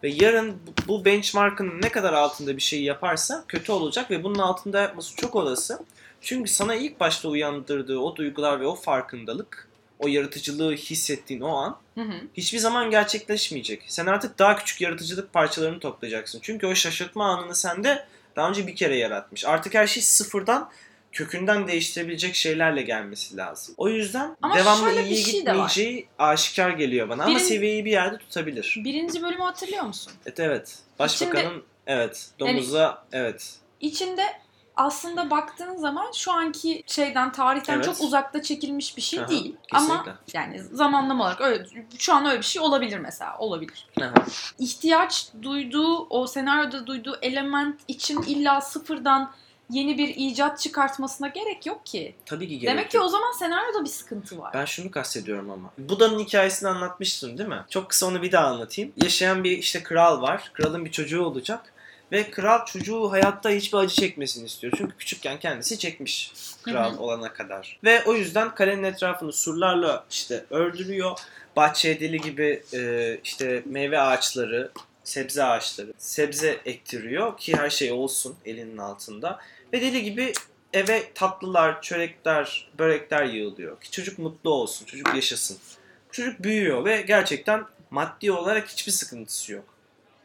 Ve 0.03 0.09
yarın 0.09 0.57
bu- 0.87 1.05
benchmark'ın 1.05 1.81
ne 1.81 1.89
kadar 1.89 2.13
altında 2.13 2.55
bir 2.57 2.61
şey 2.61 2.83
yaparsa 2.83 3.43
kötü 3.47 3.71
olacak 3.71 4.11
ve 4.11 4.23
bunun 4.23 4.39
altında 4.39 4.81
yapması 4.81 5.15
çok 5.15 5.35
olası. 5.35 5.79
Çünkü 6.21 6.51
sana 6.51 6.75
ilk 6.75 6.99
başta 6.99 7.29
uyandırdığı 7.29 7.97
o 7.99 8.15
duygular 8.15 8.61
ve 8.61 8.67
o 8.67 8.75
farkındalık 8.75 9.67
o 9.99 10.07
yaratıcılığı 10.07 10.73
hissettiğin 10.73 11.41
o 11.41 11.55
an 11.55 11.77
Hı 11.95 12.01
hı. 12.01 12.13
hiçbir 12.33 12.59
zaman 12.59 12.91
gerçekleşmeyecek. 12.91 13.83
Sen 13.87 14.05
artık 14.05 14.39
daha 14.39 14.55
küçük 14.55 14.81
yaratıcılık 14.81 15.33
parçalarını 15.33 15.79
toplayacaksın. 15.79 16.39
Çünkü 16.41 16.67
o 16.67 16.75
şaşırtma 16.75 17.25
anını 17.25 17.55
sende 17.55 18.05
daha 18.35 18.49
önce 18.49 18.67
bir 18.67 18.75
kere 18.75 18.97
yaratmış. 18.97 19.45
Artık 19.45 19.73
her 19.73 19.87
şey 19.87 20.03
sıfırdan 20.03 20.69
kökünden 21.11 21.67
değiştirebilecek 21.67 22.35
şeylerle 22.35 22.81
gelmesi 22.81 23.37
lazım. 23.37 23.75
O 23.77 23.89
yüzden 23.89 24.37
Ama 24.41 24.55
devamlı 24.55 24.83
şöyle 24.89 25.03
iyiye 25.07 25.23
şey 25.23 25.33
gitmeyeceği 25.33 26.07
aşikar 26.19 26.69
geliyor 26.69 27.09
bana. 27.09 27.23
Ama 27.23 27.35
Birin- 27.35 27.43
seviyeyi 27.43 27.85
bir 27.85 27.91
yerde 27.91 28.17
tutabilir. 28.17 28.79
Birinci 28.83 29.21
bölümü 29.21 29.43
hatırlıyor 29.43 29.83
musun? 29.83 30.13
Evet 30.25 30.39
evet. 30.39 30.75
Başbakanın 30.99 31.63
evet 31.87 32.29
Yani- 32.39 32.51
domuza 32.53 33.05
evet. 33.11 33.55
İçinde 33.81 34.23
aslında 34.75 35.29
baktığın 35.29 35.75
zaman 35.77 36.11
şu 36.11 36.31
anki 36.31 36.83
şeyden 36.87 37.31
tarihten 37.31 37.73
Evet. 37.75 37.85
çok 37.85 38.01
uzakta 38.01 38.41
çekilmiş 38.41 38.97
bir 38.97 39.01
şey 39.01 39.19
Aha, 39.19 39.27
değil. 39.27 39.55
kesinlikle. 39.71 39.93
Ama 40.11 40.19
yani 40.33 40.63
zamanlama 40.63 41.23
olarak 41.23 41.41
öyle, 41.41 41.65
şu 41.97 42.13
an 42.13 42.25
öyle 42.25 42.37
bir 42.39 42.45
şey 42.45 42.61
olabilir 42.61 42.97
mesela 42.99 43.37
olabilir. 43.37 43.87
Aha. 44.01 44.13
ihtiyaç 44.59 45.27
duyduğu, 45.41 46.07
o 46.09 46.27
senaryoda 46.27 46.87
duyduğu 46.87 47.17
element 47.21 47.79
için 47.87 48.21
illa 48.21 48.61
sıfırdan 48.61 49.31
yeni 49.69 49.97
bir 49.97 50.13
icat 50.17 50.59
çıkartmasına 50.59 51.27
gerek 51.27 51.65
yok 51.65 51.85
ki. 51.85 52.15
Tabii 52.25 52.47
ki 52.47 52.59
gerek 52.59 52.77
Demek 52.77 52.91
ki 52.91 52.97
yok. 52.97 53.05
o 53.05 53.09
zaman 53.09 53.31
senaryoda 53.31 53.83
bir 53.83 53.89
sıkıntı 53.89 54.37
var. 54.39 54.53
Ben 54.53 54.65
şunu 54.65 54.91
kastediyorum 54.91 55.49
ama. 55.49 55.71
Buda'nın 55.77 56.19
hikayesini 56.19 56.69
anlatmıştın 56.69 57.37
değil 57.37 57.49
mi? 57.49 57.65
Çok 57.69 57.89
kısa 57.89 58.05
onu 58.05 58.21
bir 58.21 58.31
daha 58.31 58.47
anlatayım. 58.47 58.91
Yaşayan 59.03 59.43
bir 59.43 59.57
işte 59.57 59.83
kral 59.83 60.21
var. 60.21 60.51
Kralın 60.53 60.85
bir 60.85 60.91
çocuğu 60.91 61.23
olacak. 61.23 61.73
Ve 62.11 62.31
kral 62.31 62.65
çocuğu 62.65 63.11
hayatta 63.11 63.49
hiçbir 63.49 63.77
acı 63.77 63.95
çekmesini 63.95 64.45
istiyor. 64.45 64.73
Çünkü 64.77 64.97
küçükken 64.97 65.39
kendisi 65.39 65.79
çekmiş 65.79 66.33
kral 66.63 66.97
olana 66.97 67.33
kadar. 67.33 67.79
Ve 67.83 68.03
o 68.03 68.13
yüzden 68.13 68.55
kalenin 68.55 68.83
etrafını 68.83 69.33
surlarla 69.33 70.05
işte 70.11 70.45
ördürüyor. 70.49 71.19
Bahçeye 71.55 71.99
deli 71.99 72.21
gibi 72.21 72.63
e, 72.73 73.19
işte 73.23 73.63
meyve 73.65 73.99
ağaçları, 73.99 74.71
sebze 75.03 75.43
ağaçları, 75.43 75.93
sebze 75.97 76.61
ektiriyor 76.65 77.37
ki 77.37 77.57
her 77.57 77.69
şey 77.69 77.91
olsun 77.91 78.35
elinin 78.45 78.77
altında. 78.77 79.39
Ve 79.73 79.81
deli 79.81 80.03
gibi 80.03 80.33
eve 80.73 81.13
tatlılar, 81.13 81.81
çörekler, 81.81 82.69
börekler 82.79 83.25
yığılıyor. 83.25 83.81
Ki 83.81 83.91
çocuk 83.91 84.19
mutlu 84.19 84.49
olsun, 84.49 84.85
çocuk 84.85 85.15
yaşasın. 85.15 85.57
Çocuk 86.11 86.43
büyüyor 86.43 86.85
ve 86.85 87.01
gerçekten 87.01 87.65
maddi 87.91 88.31
olarak 88.31 88.67
hiçbir 88.67 88.91
sıkıntısı 88.91 89.53
yok. 89.53 89.65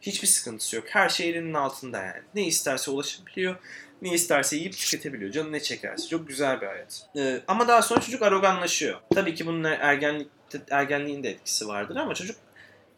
Hiçbir 0.00 0.28
sıkıntısı 0.28 0.76
yok. 0.76 0.84
Her 0.88 1.08
şey 1.08 1.30
elinin 1.30 1.54
altında 1.54 1.99
yani. 1.99 2.22
Ne 2.34 2.46
isterse 2.46 2.90
ulaşabiliyor. 2.90 3.56
Ne 4.02 4.12
isterse 4.12 4.56
yiyip 4.56 4.72
tüketebiliyor. 4.72 5.32
Canı 5.32 5.52
ne 5.52 5.61
çekerse. 5.61 6.08
Çok 6.08 6.28
güzel 6.28 6.61
bir 6.61 6.66
hayat. 6.66 7.06
Ee, 7.16 7.40
ama 7.49 7.68
daha 7.68 7.82
sonra 7.82 8.00
çocuk 8.00 8.22
aroganlaşıyor. 8.22 9.00
Tabii 9.14 9.34
ki 9.34 9.46
bunun 9.46 9.64
ergenlik, 9.64 10.28
ergenliğin 10.70 11.22
de 11.22 11.30
etkisi 11.30 11.68
vardır 11.68 11.96
ama 11.96 12.14
çocuk 12.14 12.37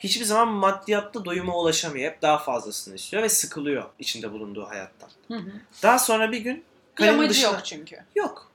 hiçbir 0.05 0.25
zaman 0.25 0.49
maddiyatta 0.49 1.25
doyuma 1.25 1.57
ulaşamıyor. 1.57 2.13
Hep 2.13 2.23
daha 2.23 2.39
fazlasını 2.39 2.95
istiyor 2.95 3.23
ve 3.23 3.29
sıkılıyor 3.29 3.85
içinde 3.99 4.33
bulunduğu 4.33 4.67
hayattan. 4.67 5.11
Hı 5.29 5.35
hı. 5.35 5.53
Daha 5.83 5.99
sonra 5.99 6.33
bir 6.33 6.39
gün 6.39 6.65
Bir 6.99 7.09
amacı 7.09 7.31
dışına... 7.31 7.51
yok 7.51 7.61
çünkü. 7.65 7.97
Yok. 8.15 8.51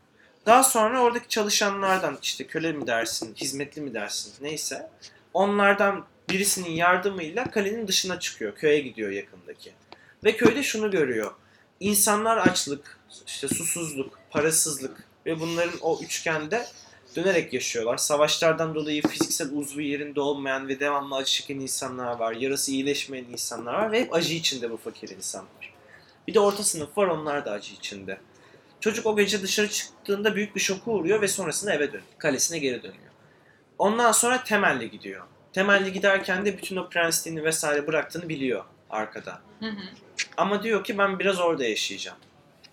Daha 0.46 0.63
sonra 0.63 1.01
oradaki 1.01 1.27
çalışanlardan 1.27 2.18
işte 2.22 2.48
köle 2.48 2.72
mi 2.72 2.88
dersin, 2.88 3.36
hizmetli 3.36 3.82
mi 3.82 3.94
dersin 3.94 4.34
neyse 4.41 4.89
onlardan 5.34 6.06
birisinin 6.29 6.72
yardımıyla 6.72 7.51
kalenin 7.51 7.88
dışına 7.88 8.20
çıkıyor. 8.20 8.56
Köye 8.56 8.79
gidiyor 8.79 9.12
yakındaki. 9.12 9.74
Ve 10.24 10.38
köyde 10.38 10.63
şunu 10.63 10.91
görüyor. 10.91 11.34
İnsanlar 11.79 12.38
açlık, 12.38 13.00
işte 13.27 13.48
susuzluk, 13.48 14.20
parasızlık 14.29 15.03
ve 15.25 15.39
bunların 15.39 15.79
o 15.82 16.00
üçgende 16.01 16.65
dönerek 17.16 17.54
yaşıyorlar. 17.54 17.98
Savaşlardan 17.98 18.75
dolayı 18.75 19.01
fiziksel 19.01 19.51
uzvu 19.54 19.82
yerinde 19.82 20.22
olmayan 20.22 20.68
ve 20.68 20.80
devamlı 20.80 21.16
acı 21.16 21.32
çeken 21.32 21.60
insanlar 21.60 22.20
var. 22.20 22.34
Yarası 22.34 22.72
iyileşmeyen 22.72 23.25
insanlar 23.25 23.74
var 23.74 23.92
ve 23.92 24.01
hep 24.01 24.13
acı 24.13 24.34
içinde 24.34 24.72
bu 24.72 24.78
fakir 24.78 25.10
insanlar. 25.10 25.74
Bir 26.28 26.34
de 26.34 26.39
orta 26.39 26.63
sınıf 26.63 26.98
var 26.98 27.08
onlar 27.08 27.46
da 27.46 27.51
acı 27.51 27.74
içinde. 27.74 28.18
Çocuk 28.80 29.06
o 29.06 29.16
gece 29.16 29.42
dışarı 29.42 29.70
çıktığında 29.70 30.36
büyük 30.36 30.56
bir 30.56 30.62
şoka 30.62 30.92
uğruyor 30.92 31.22
ve 31.22 31.28
sonrasında 31.28 31.74
eve 31.74 31.88
dönüyor. 31.88 32.04
Kalesine 32.18 32.60
geri 32.60 32.84
dönüyor. 32.84 33.10
Ondan 33.78 34.12
sonra 34.12 34.44
temelli 34.44 34.92
gidiyor. 34.92 35.25
Temelli 35.54 35.94
giderken 35.94 36.46
de 36.46 36.58
bütün 36.58 36.75
o 36.75 36.89
prensliğini 36.89 37.44
vesaire 37.44 37.88
bıraktığını 37.88 38.30
biliyor 38.30 38.63
arkada. 38.89 39.42
Hı 39.60 39.66
hı. 39.66 39.82
Ama 40.38 40.63
diyor 40.63 40.84
ki 40.84 40.98
ben 40.98 41.20
biraz 41.20 41.39
orada 41.39 41.66
yaşayacağım. 41.66 42.18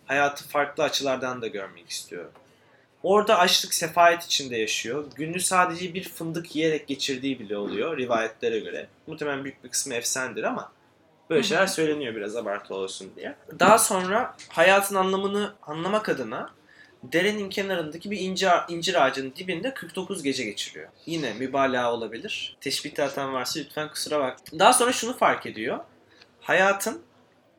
Hayatı 0.06 0.48
farklı 0.48 0.84
açılardan 0.84 1.42
da 1.42 1.46
görmek 1.46 1.90
istiyorum. 1.90 2.32
Orada 3.06 3.38
açlık 3.38 3.74
sefalet 3.74 4.24
içinde 4.24 4.56
yaşıyor. 4.56 5.04
Günü 5.14 5.40
sadece 5.40 5.94
bir 5.94 6.08
fındık 6.08 6.56
yiyerek 6.56 6.86
geçirdiği 6.86 7.38
bile 7.38 7.56
oluyor 7.56 7.98
rivayetlere 7.98 8.58
göre. 8.58 8.88
Muhtemelen 9.06 9.44
büyük 9.44 9.64
bir 9.64 9.68
kısmı 9.68 9.94
efsanedir 9.94 10.42
ama 10.42 10.72
böyle 11.30 11.42
şeyler 11.42 11.66
söyleniyor 11.66 12.14
biraz 12.14 12.36
abartı 12.36 12.74
olsun 12.74 13.12
diye. 13.16 13.34
Daha 13.58 13.78
sonra 13.78 14.36
hayatın 14.48 14.94
anlamını 14.94 15.54
anlamak 15.62 16.08
adına 16.08 16.50
derenin 17.02 17.50
kenarındaki 17.50 18.10
bir 18.10 18.20
incir, 18.20 18.50
incir 18.68 19.06
ağacının 19.06 19.34
dibinde 19.36 19.74
49 19.74 20.22
gece 20.22 20.44
geçiriyor. 20.44 20.88
Yine 21.06 21.32
mübalağa 21.32 21.92
olabilir. 21.92 22.56
Teşbih 22.60 23.04
atan 23.04 23.32
varsa 23.32 23.60
lütfen 23.60 23.88
kusura 23.88 24.20
bak. 24.20 24.38
Daha 24.58 24.72
sonra 24.72 24.92
şunu 24.92 25.16
fark 25.16 25.46
ediyor. 25.46 25.78
Hayatın 26.40 27.02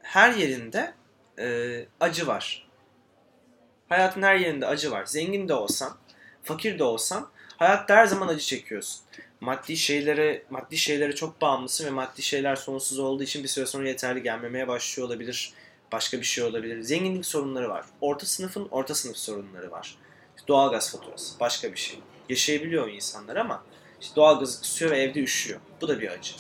her 0.02 0.34
yerinde 0.34 0.94
e, 1.40 1.86
acı 2.00 2.28
var. 2.28 2.67
Hayatın 3.90 4.22
her 4.22 4.36
yerinde 4.36 4.66
acı 4.66 4.92
var. 4.92 5.06
Zengin 5.06 5.48
de 5.48 5.54
olsan, 5.54 5.98
fakir 6.44 6.80
de 6.80 6.84
olsan 6.84 7.30
hayatta 7.58 7.96
her 7.96 8.06
zaman 8.06 8.28
acı 8.28 8.46
çekiyorsun. 8.46 9.02
Maddi 9.42 9.78
şeylere, 9.78 10.44
maddi 10.50 10.78
şeylere 10.78 11.16
çok 11.16 11.42
bağımlısın 11.42 11.86
ve 11.86 11.90
maddi 11.90 12.22
şeyler 12.22 12.56
sonsuz 12.56 13.00
olduğu 13.00 13.24
için 13.24 13.44
bir 13.44 13.48
süre 13.48 13.66
sonra 13.66 13.88
yeterli 13.88 14.24
gelmemeye 14.24 14.68
başlıyor 14.68 15.08
olabilir. 15.10 15.54
Başka 15.92 16.18
bir 16.18 16.26
şey 16.26 16.44
olabilir. 16.44 16.82
Zenginlik 16.82 17.26
sorunları 17.26 17.70
var. 17.70 17.86
Orta 18.02 18.26
sınıfın 18.26 18.68
orta 18.72 18.96
sınıf 18.96 19.18
sorunları 19.18 19.72
var. 19.72 19.98
Doğalgaz 20.48 20.92
faturası, 20.92 21.40
başka 21.40 21.72
bir 21.72 21.78
şey. 21.78 22.00
Yaşayabiliyor 22.30 22.90
insanlar 22.90 23.36
ama 23.36 23.64
işte 24.02 24.16
doğalgazı 24.16 24.62
kısıyor 24.62 24.92
ve 24.92 25.02
evde 25.02 25.20
üşüyor. 25.20 25.60
Bu 25.82 25.88
da 25.88 26.00
bir 26.00 26.12
acı. 26.12 26.34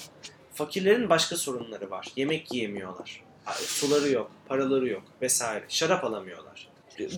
Fakirlerin 0.54 1.10
başka 1.10 1.38
sorunları 1.38 1.90
var. 1.90 2.08
Yemek 2.16 2.54
yiyemiyorlar. 2.54 3.24
Suları 3.56 4.10
yok, 4.10 4.32
paraları 4.48 4.88
yok 4.88 5.04
vesaire. 5.22 5.66
Şarap 5.70 6.04
alamıyorlar. 6.04 6.67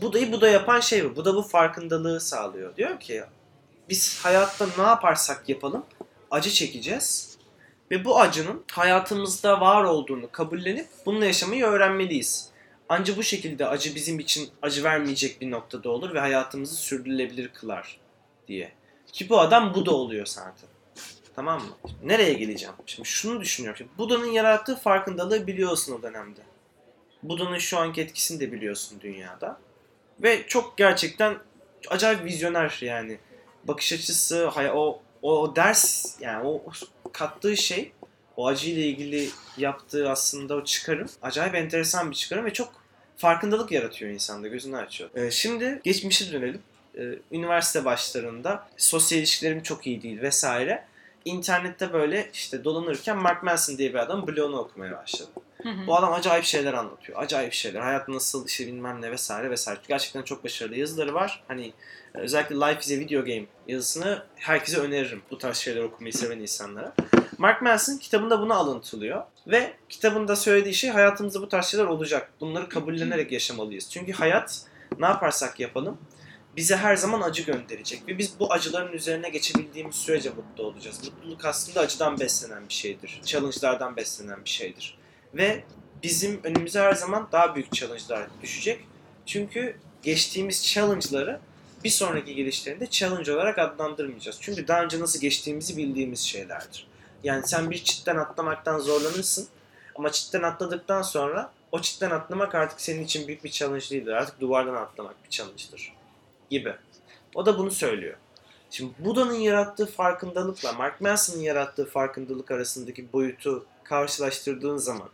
Buda'yı 0.02 0.32
Buda 0.32 0.50
yapan 0.50 0.80
şey 0.80 1.06
bu. 1.06 1.16
Buda 1.16 1.36
bu 1.36 1.42
farkındalığı 1.42 2.20
sağlıyor. 2.20 2.76
Diyor 2.76 3.00
ki 3.00 3.24
biz 3.90 4.20
hayatta 4.26 4.68
ne 4.78 4.84
yaparsak 4.84 5.50
yapalım 5.50 5.86
acı 6.32 6.50
çekeceğiz. 6.50 7.38
Ve 7.92 8.06
bu 8.06 8.20
acının 8.20 8.64
hayatımızda 8.72 9.62
var 9.62 9.84
olduğunu 9.84 10.32
kabullenip 10.32 10.88
bununla 11.06 11.26
yaşamayı 11.26 11.66
öğrenmeliyiz. 11.66 12.50
Ancak 12.90 13.18
bu 13.18 13.24
şekilde 13.24 13.68
acı 13.68 13.96
bizim 13.96 14.20
için 14.20 14.50
acı 14.62 14.84
vermeyecek 14.84 15.42
bir 15.42 15.52
noktada 15.52 15.90
olur 15.90 16.14
ve 16.14 16.20
hayatımızı 16.20 16.76
sürdürülebilir 16.76 17.48
kılar 17.48 18.00
diye. 18.48 18.72
Ki 19.12 19.30
bu 19.30 19.40
adam 19.40 19.74
Buda 19.74 19.92
oluyor 19.92 20.26
zaten. 20.26 20.70
Tamam 21.36 21.62
mı? 21.62 21.92
Nereye 22.04 22.34
geleceğim? 22.34 22.76
Şimdi 22.86 23.08
şunu 23.08 23.42
düşünüyorum. 23.42 23.78
Şimdi 23.78 23.98
Buda'nın 23.98 24.32
yarattığı 24.32 24.76
farkındalığı 24.76 25.48
biliyorsun 25.48 26.00
o 26.00 26.02
dönemde. 26.02 26.42
Buda'nın 27.24 27.58
şu 27.58 27.78
anki 27.78 28.02
etkisini 28.02 28.40
de 28.40 28.52
biliyorsun 28.52 29.02
dünyada. 29.02 29.60
Ve 30.24 30.48
çok 30.48 30.78
gerçekten 30.78 31.38
acayip 31.90 32.24
vizyoner 32.24 32.78
yani. 32.82 33.18
Bakış 33.64 33.94
açısı, 33.94 34.48
hay- 34.48 34.72
o, 34.74 35.02
o 35.22 35.56
ders 35.56 36.16
yani 36.22 36.48
o 36.48 36.64
kattığı 37.12 37.58
şey, 37.58 37.92
o 38.38 38.48
acıyla 38.48 38.84
ilgili 38.84 39.30
yaptığı 39.58 40.10
aslında 40.10 40.56
o 40.56 40.64
çıkarım 40.64 41.08
acayip 41.22 41.56
enteresan 41.56 42.12
bir 42.12 42.16
çıkarım 42.16 42.46
ve 42.46 42.54
çok 42.54 42.74
farkındalık 43.18 43.72
yaratıyor 43.72 44.12
insanda, 44.12 44.48
gözünü 44.48 44.78
açıyor. 44.78 45.10
Ee, 45.16 45.32
şimdi 45.32 45.82
geçmişe 45.84 46.32
dönelim. 46.34 46.62
Ee, 46.98 47.02
üniversite 47.32 47.86
başlarında 47.86 48.68
sosyal 48.78 49.20
ilişkilerim 49.20 49.64
çok 49.64 49.88
iyi 49.88 50.02
değil 50.02 50.22
vesaire. 50.22 50.86
İnternette 51.26 51.94
böyle 51.94 52.30
işte 52.34 52.64
dolanırken 52.64 53.18
Mark 53.18 53.44
Manson 53.44 53.78
diye 53.78 53.90
bir 53.90 54.00
adam 54.00 54.28
blogunu 54.28 54.58
okumaya. 54.58 55.06
Hı 55.64 55.70
hı. 55.70 55.88
Bu 55.88 55.96
adam 55.96 56.14
acayip 56.14 56.46
şeyler 56.46 56.74
anlatıyor. 56.74 57.22
Acayip 57.22 57.54
şeyler. 57.54 57.82
Hayat 57.82 58.08
nasıl 58.08 58.48
işte 58.48 58.68
bilmem 58.68 59.02
ne 59.02 59.12
vesaire 59.12 59.50
vesaire. 59.50 59.80
Gerçekten 59.88 60.22
çok 60.22 60.44
başarılı 60.44 60.76
yazıları 60.76 61.14
var. 61.14 61.44
Hani 61.48 61.74
özellikle 62.14 62.56
Life 62.56 62.80
is 62.80 62.92
a 62.92 63.00
Video 63.00 63.22
Game 63.22 63.46
yazısını 63.68 64.24
herkese 64.36 64.78
öneririm. 64.78 65.22
Bu 65.32 65.38
tarz 65.38 65.58
şeyler 65.58 65.84
okumayı 65.84 66.14
seven 66.14 66.40
insanlara. 66.40 66.94
Mark 67.38 67.62
Manson 67.62 67.98
kitabında 67.98 68.42
bunu 68.42 68.54
alıntılıyor. 68.54 69.24
Ve 69.48 69.74
kitabında 69.90 70.36
söylediği 70.36 70.74
şey 70.74 70.90
hayatımızda 70.90 71.42
bu 71.42 71.50
tarz 71.50 71.66
şeyler 71.66 71.86
olacak. 71.86 72.32
Bunları 72.40 72.70
kabullenerek 72.70 73.32
yaşamalıyız. 73.32 73.90
Çünkü 73.90 74.12
hayat 74.12 74.62
ne 75.00 75.06
yaparsak 75.06 75.60
yapalım 75.60 75.98
bize 76.56 76.76
her 76.76 76.96
zaman 76.96 77.22
acı 77.22 77.44
gönderecek. 77.44 78.08
Ve 78.08 78.18
biz 78.18 78.40
bu 78.40 78.54
acıların 78.54 78.94
üzerine 78.94 79.30
geçebildiğimiz 79.30 79.96
sürece 79.96 80.30
mutlu 80.30 80.64
olacağız. 80.64 81.00
Mutluluk 81.04 81.46
aslında 81.46 81.80
acıdan 81.80 82.20
beslenen 82.20 82.70
bir 82.70 82.74
şeydir. 82.74 83.22
Challenge'lardan 83.26 83.96
beslenen 83.96 84.46
bir 84.46 84.50
şeydir. 84.50 84.98
Ve 85.34 85.64
bizim 86.04 86.44
önümüze 86.44 86.80
her 86.80 86.94
zaman 86.94 87.28
daha 87.32 87.56
büyük 87.56 87.72
challenge'lar 87.72 88.28
düşecek. 88.42 88.80
Çünkü 89.26 89.76
geçtiğimiz 90.04 90.66
challenge'ları 90.68 91.40
bir 91.84 91.90
sonraki 91.90 92.36
gelişlerinde 92.36 92.88
challenge 92.90 93.32
olarak 93.32 93.60
adlandırmayacağız. 93.60 94.38
Çünkü 94.42 94.68
daha 94.68 94.84
önce 94.84 95.00
nasıl 95.00 95.20
geçtiğimizi 95.20 95.78
bildiğimiz 95.78 96.20
şeylerdir. 96.20 96.88
Yani 97.24 97.48
sen 97.48 97.72
bir 97.72 97.84
çitten 97.84 98.16
atlamaktan 98.16 98.80
zorlanırsın 98.80 99.48
ama 99.96 100.12
çitten 100.12 100.42
atladıktan 100.42 101.02
sonra 101.02 101.52
o 101.72 101.82
çitten 101.82 102.12
atlamak 102.12 102.56
artık 102.56 102.82
senin 102.82 103.04
için 103.04 103.28
büyük 103.28 103.44
bir 103.44 103.50
challenge 103.50 103.90
değildir. 103.90 104.12
Artık 104.12 104.40
duvardan 104.40 104.76
atlamak 104.76 105.24
bir 105.26 105.30
challenge'dır 105.30 105.99
gibi. 106.50 106.76
O 107.36 107.46
da 107.46 107.58
bunu 107.58 107.72
söylüyor. 107.72 108.18
Şimdi 108.70 108.94
Buda'nın 109.00 109.34
yarattığı 109.34 109.86
farkındalıkla 109.86 110.74
Mark 110.74 111.02
Manson'ın 111.02 111.42
yarattığı 111.42 111.86
farkındalık 111.86 112.52
arasındaki 112.52 113.14
boyutu 113.14 113.66
karşılaştırdığın 113.84 114.78
zaman 114.78 115.10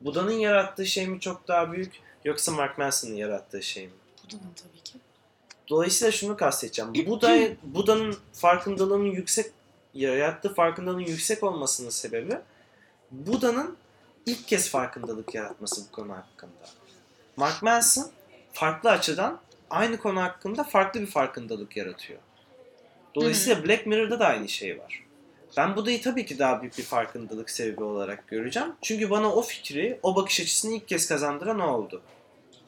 Buda'nın 0.00 0.32
yarattığı 0.32 0.86
şey 0.86 1.06
mi 1.06 1.20
çok 1.20 1.48
daha 1.48 1.72
büyük 1.72 2.00
yoksa 2.24 2.52
Mark 2.52 2.78
Manson'ın 2.78 3.14
yarattığı 3.14 3.62
şey 3.62 3.86
mi? 3.86 3.92
Buda'nın 4.24 4.52
tabii 4.56 4.82
ki. 4.84 4.98
Dolayısıyla 5.68 6.12
şunu 6.12 6.36
kastedeceğim. 6.36 6.94
Buda, 7.06 7.38
Buda'nın 7.62 8.16
farkındalığının 8.32 9.04
yüksek 9.04 9.52
yarattığı 9.94 10.54
farkındalığın 10.54 11.00
yüksek 11.00 11.42
olmasının 11.42 11.90
sebebi 11.90 12.38
Buda'nın 13.10 13.76
ilk 14.26 14.48
kez 14.48 14.70
farkındalık 14.70 15.34
yaratması 15.34 15.82
bu 15.88 15.92
konu 15.92 16.12
hakkında. 16.12 16.68
Mark 17.36 17.62
Manson 17.62 18.10
farklı 18.52 18.90
açıdan 18.90 19.40
aynı 19.70 19.98
konu 19.98 20.22
hakkında 20.22 20.64
farklı 20.64 21.00
bir 21.00 21.06
farkındalık 21.06 21.76
yaratıyor. 21.76 22.18
Dolayısıyla 23.14 23.64
Black 23.64 23.86
Mirror'da 23.86 24.20
da 24.20 24.26
aynı 24.26 24.48
şey 24.48 24.78
var. 24.78 25.04
Ben 25.56 25.76
Buda'yı 25.76 26.02
tabii 26.02 26.26
ki 26.26 26.38
daha 26.38 26.62
büyük 26.62 26.78
bir 26.78 26.82
farkındalık 26.82 27.50
sebebi 27.50 27.84
olarak 27.84 28.28
göreceğim. 28.28 28.72
Çünkü 28.82 29.10
bana 29.10 29.34
o 29.34 29.42
fikri, 29.42 29.98
o 30.02 30.16
bakış 30.16 30.40
açısını 30.40 30.74
ilk 30.74 30.88
kez 30.88 31.08
kazandıran 31.08 31.60
o 31.60 31.72
oldu. 31.72 32.02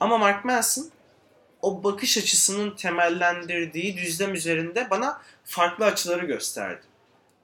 Ama 0.01 0.19
Mark 0.19 0.45
Manson 0.45 0.91
o 1.63 1.85
bakış 1.85 2.19
açısının 2.19 2.77
temellendirdiği 2.77 3.97
düzlem 3.97 4.35
üzerinde 4.35 4.91
bana 4.91 5.21
farklı 5.45 5.85
açıları 5.85 6.27
gösterdi. 6.27 6.83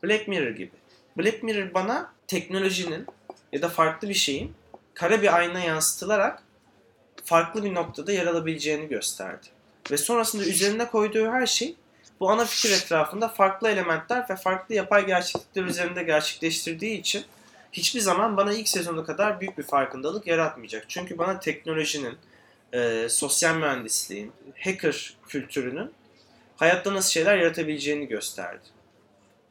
Black 0.04 0.28
Mirror 0.28 0.50
gibi. 0.50 0.70
Black 1.18 1.42
Mirror 1.42 1.74
bana 1.74 2.12
teknolojinin 2.26 3.06
ya 3.52 3.62
da 3.62 3.68
farklı 3.68 4.08
bir 4.08 4.14
şeyin 4.14 4.54
kara 4.94 5.22
bir 5.22 5.36
ayna 5.36 5.60
yansıtılarak 5.60 6.42
farklı 7.26 7.64
bir 7.64 7.74
noktada 7.74 8.12
yer 8.12 8.26
alabileceğini 8.26 8.88
gösterdi. 8.88 9.46
Ve 9.90 9.96
sonrasında 9.96 10.44
üzerine 10.44 10.88
koyduğu 10.88 11.26
her 11.26 11.46
şey 11.46 11.76
bu 12.20 12.30
ana 12.30 12.44
fikir 12.44 12.70
etrafında 12.70 13.28
farklı 13.28 13.68
elementler 13.68 14.26
ve 14.30 14.36
farklı 14.36 14.74
yapay 14.74 15.06
gerçeklikler 15.06 15.64
üzerinde 15.64 16.02
gerçekleştirdiği 16.02 17.00
için 17.00 17.24
hiçbir 17.72 18.00
zaman 18.00 18.36
bana 18.36 18.52
ilk 18.52 18.68
sezonu 18.68 19.06
kadar 19.06 19.40
büyük 19.40 19.58
bir 19.58 19.62
farkındalık 19.62 20.26
yaratmayacak. 20.26 20.84
Çünkü 20.88 21.18
bana 21.18 21.40
teknolojinin, 21.40 22.18
e, 22.72 23.06
sosyal 23.08 23.56
mühendisliğin, 23.56 24.32
hacker 24.64 25.16
kültürünün 25.28 25.90
hayatta 26.56 26.94
nasıl 26.94 27.10
şeyler 27.10 27.36
yaratabileceğini 27.36 28.08
gösterdi. 28.08 28.68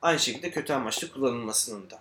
Aynı 0.01 0.19
şekilde 0.19 0.51
kötü 0.51 0.73
amaçlı 0.73 1.11
kullanılmasının 1.11 1.89
da 1.89 1.99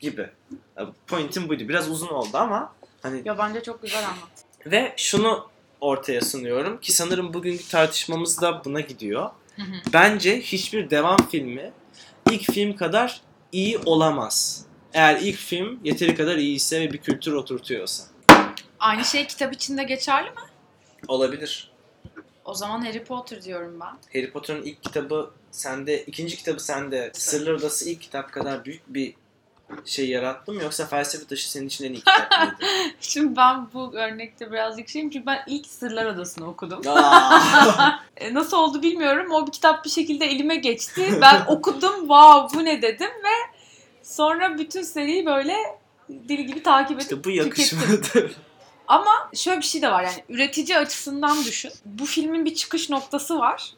gibi. 0.00 0.30
E, 0.78 0.82
Pointim 1.06 1.48
buydu. 1.48 1.68
Biraz 1.68 1.90
uzun 1.90 2.08
oldu 2.08 2.36
ama 2.36 2.74
hani 3.02 3.22
Ya 3.24 3.38
bence 3.38 3.62
çok 3.62 3.82
güzel 3.82 4.04
anlat. 4.04 4.44
Ve 4.66 4.92
şunu 4.96 5.48
ortaya 5.80 6.20
sunuyorum 6.20 6.80
ki 6.80 6.92
sanırım 6.92 7.34
bugünkü 7.34 7.68
tartışmamız 7.68 8.40
da 8.40 8.64
buna 8.64 8.80
gidiyor. 8.80 9.30
Bence 9.92 10.40
hiçbir 10.40 10.90
devam 10.90 11.28
filmi 11.30 11.72
ilk 12.30 12.52
film 12.52 12.76
kadar 12.76 13.20
iyi 13.52 13.78
olamaz. 13.78 14.66
Eğer 14.92 15.20
ilk 15.20 15.36
film 15.36 15.80
yeteri 15.84 16.14
kadar 16.14 16.36
iyi 16.36 16.56
ise 16.56 16.80
ve 16.80 16.92
bir 16.92 16.98
kültür 16.98 17.32
oturtuyorsa. 17.32 18.04
Aynı 18.78 19.04
şey 19.04 19.26
kitap 19.26 19.54
içinde 19.54 19.84
geçerli 19.84 20.30
mi? 20.30 20.36
Olabilir. 21.08 21.70
O 22.44 22.54
zaman 22.54 22.84
Harry 22.84 23.04
Potter 23.04 23.42
diyorum 23.42 23.80
ben. 23.80 24.20
Harry 24.20 24.30
Potter'ın 24.30 24.62
ilk 24.62 24.82
kitabı 24.82 25.30
sende, 25.50 26.04
ikinci 26.04 26.36
kitabı 26.36 26.64
sende 26.64 27.10
Sırlar 27.14 27.52
Odası 27.52 27.90
ilk 27.90 28.00
kitap 28.00 28.32
kadar 28.32 28.64
büyük 28.64 28.94
bir 28.94 29.14
şey 29.84 30.08
yarattı 30.08 30.52
mı 30.52 30.62
yoksa 30.62 30.86
felsefe 30.86 31.26
taşı 31.26 31.50
senin 31.50 31.66
için 31.66 31.84
en 31.84 31.92
iyi 31.92 31.98
kitap 31.98 32.30
mıydı? 32.40 32.72
Şimdi 33.00 33.36
ben 33.36 33.68
bu 33.74 33.94
örnekte 33.94 34.52
birazcık 34.52 34.88
şeyim 34.88 35.10
çünkü 35.10 35.26
ben 35.26 35.44
ilk 35.46 35.66
Sırlar 35.66 36.06
Adası'nı 36.06 36.48
okudum. 36.48 36.82
E, 38.16 38.34
Nasıl 38.34 38.56
oldu 38.56 38.82
bilmiyorum. 38.82 39.32
O 39.32 39.46
bir 39.46 39.52
kitap 39.52 39.84
bir 39.84 39.90
şekilde 39.90 40.26
elime 40.26 40.56
geçti. 40.56 41.18
Ben 41.20 41.44
okudum. 41.48 41.98
Wow 42.00 42.58
bu 42.58 42.64
ne 42.64 42.82
dedim 42.82 43.10
ve 43.10 43.54
sonra 44.02 44.58
bütün 44.58 44.82
seriyi 44.82 45.26
böyle 45.26 45.56
deli 46.08 46.46
gibi 46.46 46.62
takip 46.62 46.90
edip 46.90 47.02
işte 47.02 47.24
bu 47.24 47.30
yakışmadı. 47.30 48.30
Ama 48.88 49.30
şöyle 49.34 49.58
bir 49.60 49.64
şey 49.64 49.82
de 49.82 49.90
var 49.92 50.02
yani 50.02 50.24
üretici 50.28 50.78
açısından 50.78 51.44
düşün. 51.44 51.72
Bu 51.84 52.06
filmin 52.06 52.44
bir 52.44 52.54
çıkış 52.54 52.90
noktası 52.90 53.38
var. 53.38 53.72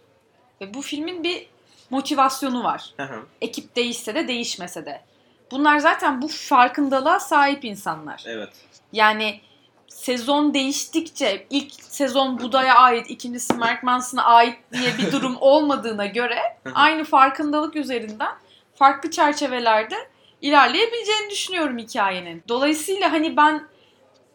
Ve 0.61 0.75
bu 0.75 0.83
filmin 0.83 1.25
bir 1.25 1.47
motivasyonu 1.91 2.65
var. 2.65 2.95
Ekip 3.41 3.77
değişse 3.77 4.15
de 4.15 4.29
değişmese 4.29 4.87
de. 4.87 5.03
Bunlar 5.51 5.79
zaten 5.79 6.23
bu 6.23 6.29
farkındalığa 6.29 7.21
sahip 7.21 7.65
insanlar. 7.65 8.25
evet. 8.27 8.51
Yani 8.93 9.41
sezon 9.89 10.55
değiştikçe 10.55 11.47
ilk 11.51 11.73
sezon 11.75 12.39
Buda'ya 12.39 12.75
ait, 12.75 13.11
ikincisi 13.11 13.55
Mark 13.55 13.83
Manson'a 13.83 14.25
ait 14.25 14.59
diye 14.73 14.99
bir 14.99 15.13
durum 15.13 15.37
olmadığına 15.41 16.07
göre 16.07 16.39
aynı 16.75 17.05
farkındalık 17.05 17.77
üzerinden 17.77 18.33
farklı 18.75 19.11
çerçevelerde 19.11 19.97
ilerleyebileceğini 20.43 21.31
düşünüyorum 21.31 21.79
hikayenin. 21.79 22.43
Dolayısıyla 22.49 23.13
hani 23.13 23.37
ben 23.37 23.69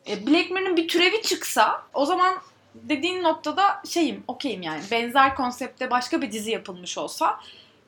e, 0.07 0.27
Black 0.27 0.51
Mirror'ın 0.51 0.77
bir 0.77 0.87
türevi 0.87 1.21
çıksa 1.21 1.83
o 1.93 2.05
zaman 2.05 2.35
dediğin 2.75 3.23
noktada 3.23 3.81
şeyim, 3.89 4.23
okeyim 4.27 4.61
yani. 4.61 4.81
Benzer 4.91 5.35
konsepte 5.35 5.91
başka 5.91 6.21
bir 6.21 6.31
dizi 6.31 6.51
yapılmış 6.51 6.97
olsa 6.97 7.39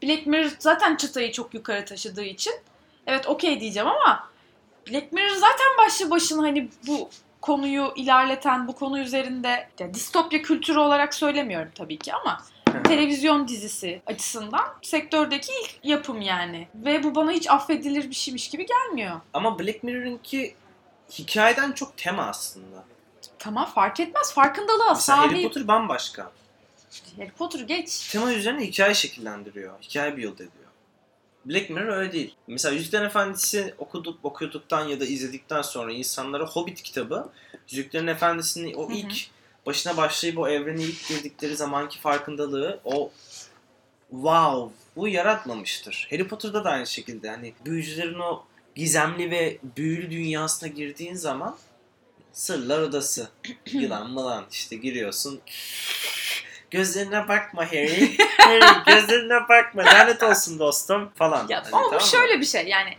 Black 0.03 0.27
Mirror 0.27 0.51
zaten 0.59 0.95
çıtayı 0.95 1.31
çok 1.31 1.53
yukarı 1.53 1.85
taşıdığı 1.85 2.23
için 2.23 2.53
evet 3.07 3.27
okey 3.27 3.59
diyeceğim 3.59 3.89
ama 3.89 4.29
Black 4.89 5.11
Mirror 5.11 5.35
zaten 5.35 5.77
başlı 5.77 6.09
başına 6.09 6.43
hani 6.43 6.69
bu 6.87 7.09
konuyu 7.41 7.93
ilerleten, 7.95 8.67
bu 8.67 8.75
konu 8.75 8.99
üzerinde 8.99 9.69
ya 9.79 9.93
distopya 9.93 10.41
kültürü 10.41 10.79
olarak 10.79 11.13
söylemiyorum 11.13 11.71
tabii 11.75 11.97
ki 11.97 12.13
ama 12.13 12.41
televizyon 12.83 13.47
dizisi 13.47 14.01
açısından 14.05 14.65
sektördeki 14.81 15.51
ilk 15.63 15.79
yapım 15.83 16.21
yani. 16.21 16.67
Ve 16.75 17.03
bu 17.03 17.15
bana 17.15 17.31
hiç 17.31 17.49
affedilir 17.49 18.09
bir 18.09 18.15
şeymiş 18.15 18.49
gibi 18.49 18.65
gelmiyor. 18.65 19.21
Ama 19.33 19.59
Black 19.59 19.83
Mirror'ınki 19.83 20.55
hikayeden 21.11 21.71
çok 21.71 21.97
tema 21.97 22.23
aslında. 22.23 22.83
Tamam 23.39 23.65
fark 23.65 23.99
etmez. 23.99 24.33
Farkındalığa 24.33 24.93
Mesela 24.93 25.17
sahip. 25.17 25.31
Harry 25.31 25.43
Potter 25.43 25.67
bambaşka. 25.67 26.31
Harry 27.17 27.31
Potter 27.31 27.59
geç. 27.59 28.09
Tema 28.11 28.33
üzerine 28.33 28.65
hikaye 28.65 28.93
şekillendiriyor. 28.93 29.81
Hikaye 29.81 30.17
build 30.17 30.35
ediyor. 30.35 30.62
Black 31.45 31.69
Mirror 31.69 31.97
öyle 31.97 32.11
değil. 32.11 32.35
Mesela 32.47 32.75
Yüzüklerin 32.75 33.05
Efendisi 33.05 33.73
okuduk, 33.77 34.19
okuduktan 34.23 34.87
ya 34.87 34.99
da 34.99 35.05
izledikten 35.05 35.61
sonra 35.61 35.91
insanlara 35.91 36.45
Hobbit 36.45 36.83
kitabı, 36.83 37.29
Yüzüklerin 37.69 38.07
Efendisi'nin 38.07 38.73
o 38.73 38.89
Hı 38.89 38.93
hı. 38.93 38.97
ilk 38.97 39.27
başına 39.65 39.97
başlayıp 39.97 40.39
o 40.39 40.47
evrene 40.47 40.83
ilk 40.83 41.07
girdikleri 41.07 41.55
zamanki 41.55 41.99
farkındalığı, 41.99 42.79
o 42.83 43.11
wow 44.09 44.75
bu 44.95 45.07
yaratmamıştır. 45.07 46.07
Harry 46.09 46.27
Potter'da 46.27 46.63
da 46.63 46.69
aynı 46.69 46.87
şekilde. 46.87 47.29
Hani 47.29 47.53
büyücülerin 47.65 48.19
o 48.19 48.43
gizemli 48.75 49.31
ve 49.31 49.57
büyülü 49.77 50.11
dünyasına 50.11 50.69
girdiğin 50.69 51.15
zaman 51.15 51.57
Sırlar 52.33 52.79
Odası, 52.79 53.29
yılan 53.71 54.09
mılan 54.11 54.45
işte 54.51 54.75
giriyorsun. 54.75 55.41
Gözlerine 56.77 57.27
bakma 57.27 57.65
Harry. 57.65 58.17
Harry 58.37 58.83
gözlerine 58.87 59.49
bakma. 59.49 59.83
Lanet 59.85 60.23
olsun 60.23 60.59
dostum 60.59 61.09
falan. 61.15 61.47
Ya, 61.49 61.57
Hani 61.57 61.67
ama 61.71 61.81
tamam 61.83 61.91
bu 61.91 61.95
mı? 61.95 62.01
şöyle 62.01 62.39
bir 62.41 62.45
şey 62.45 62.65
yani. 62.67 62.97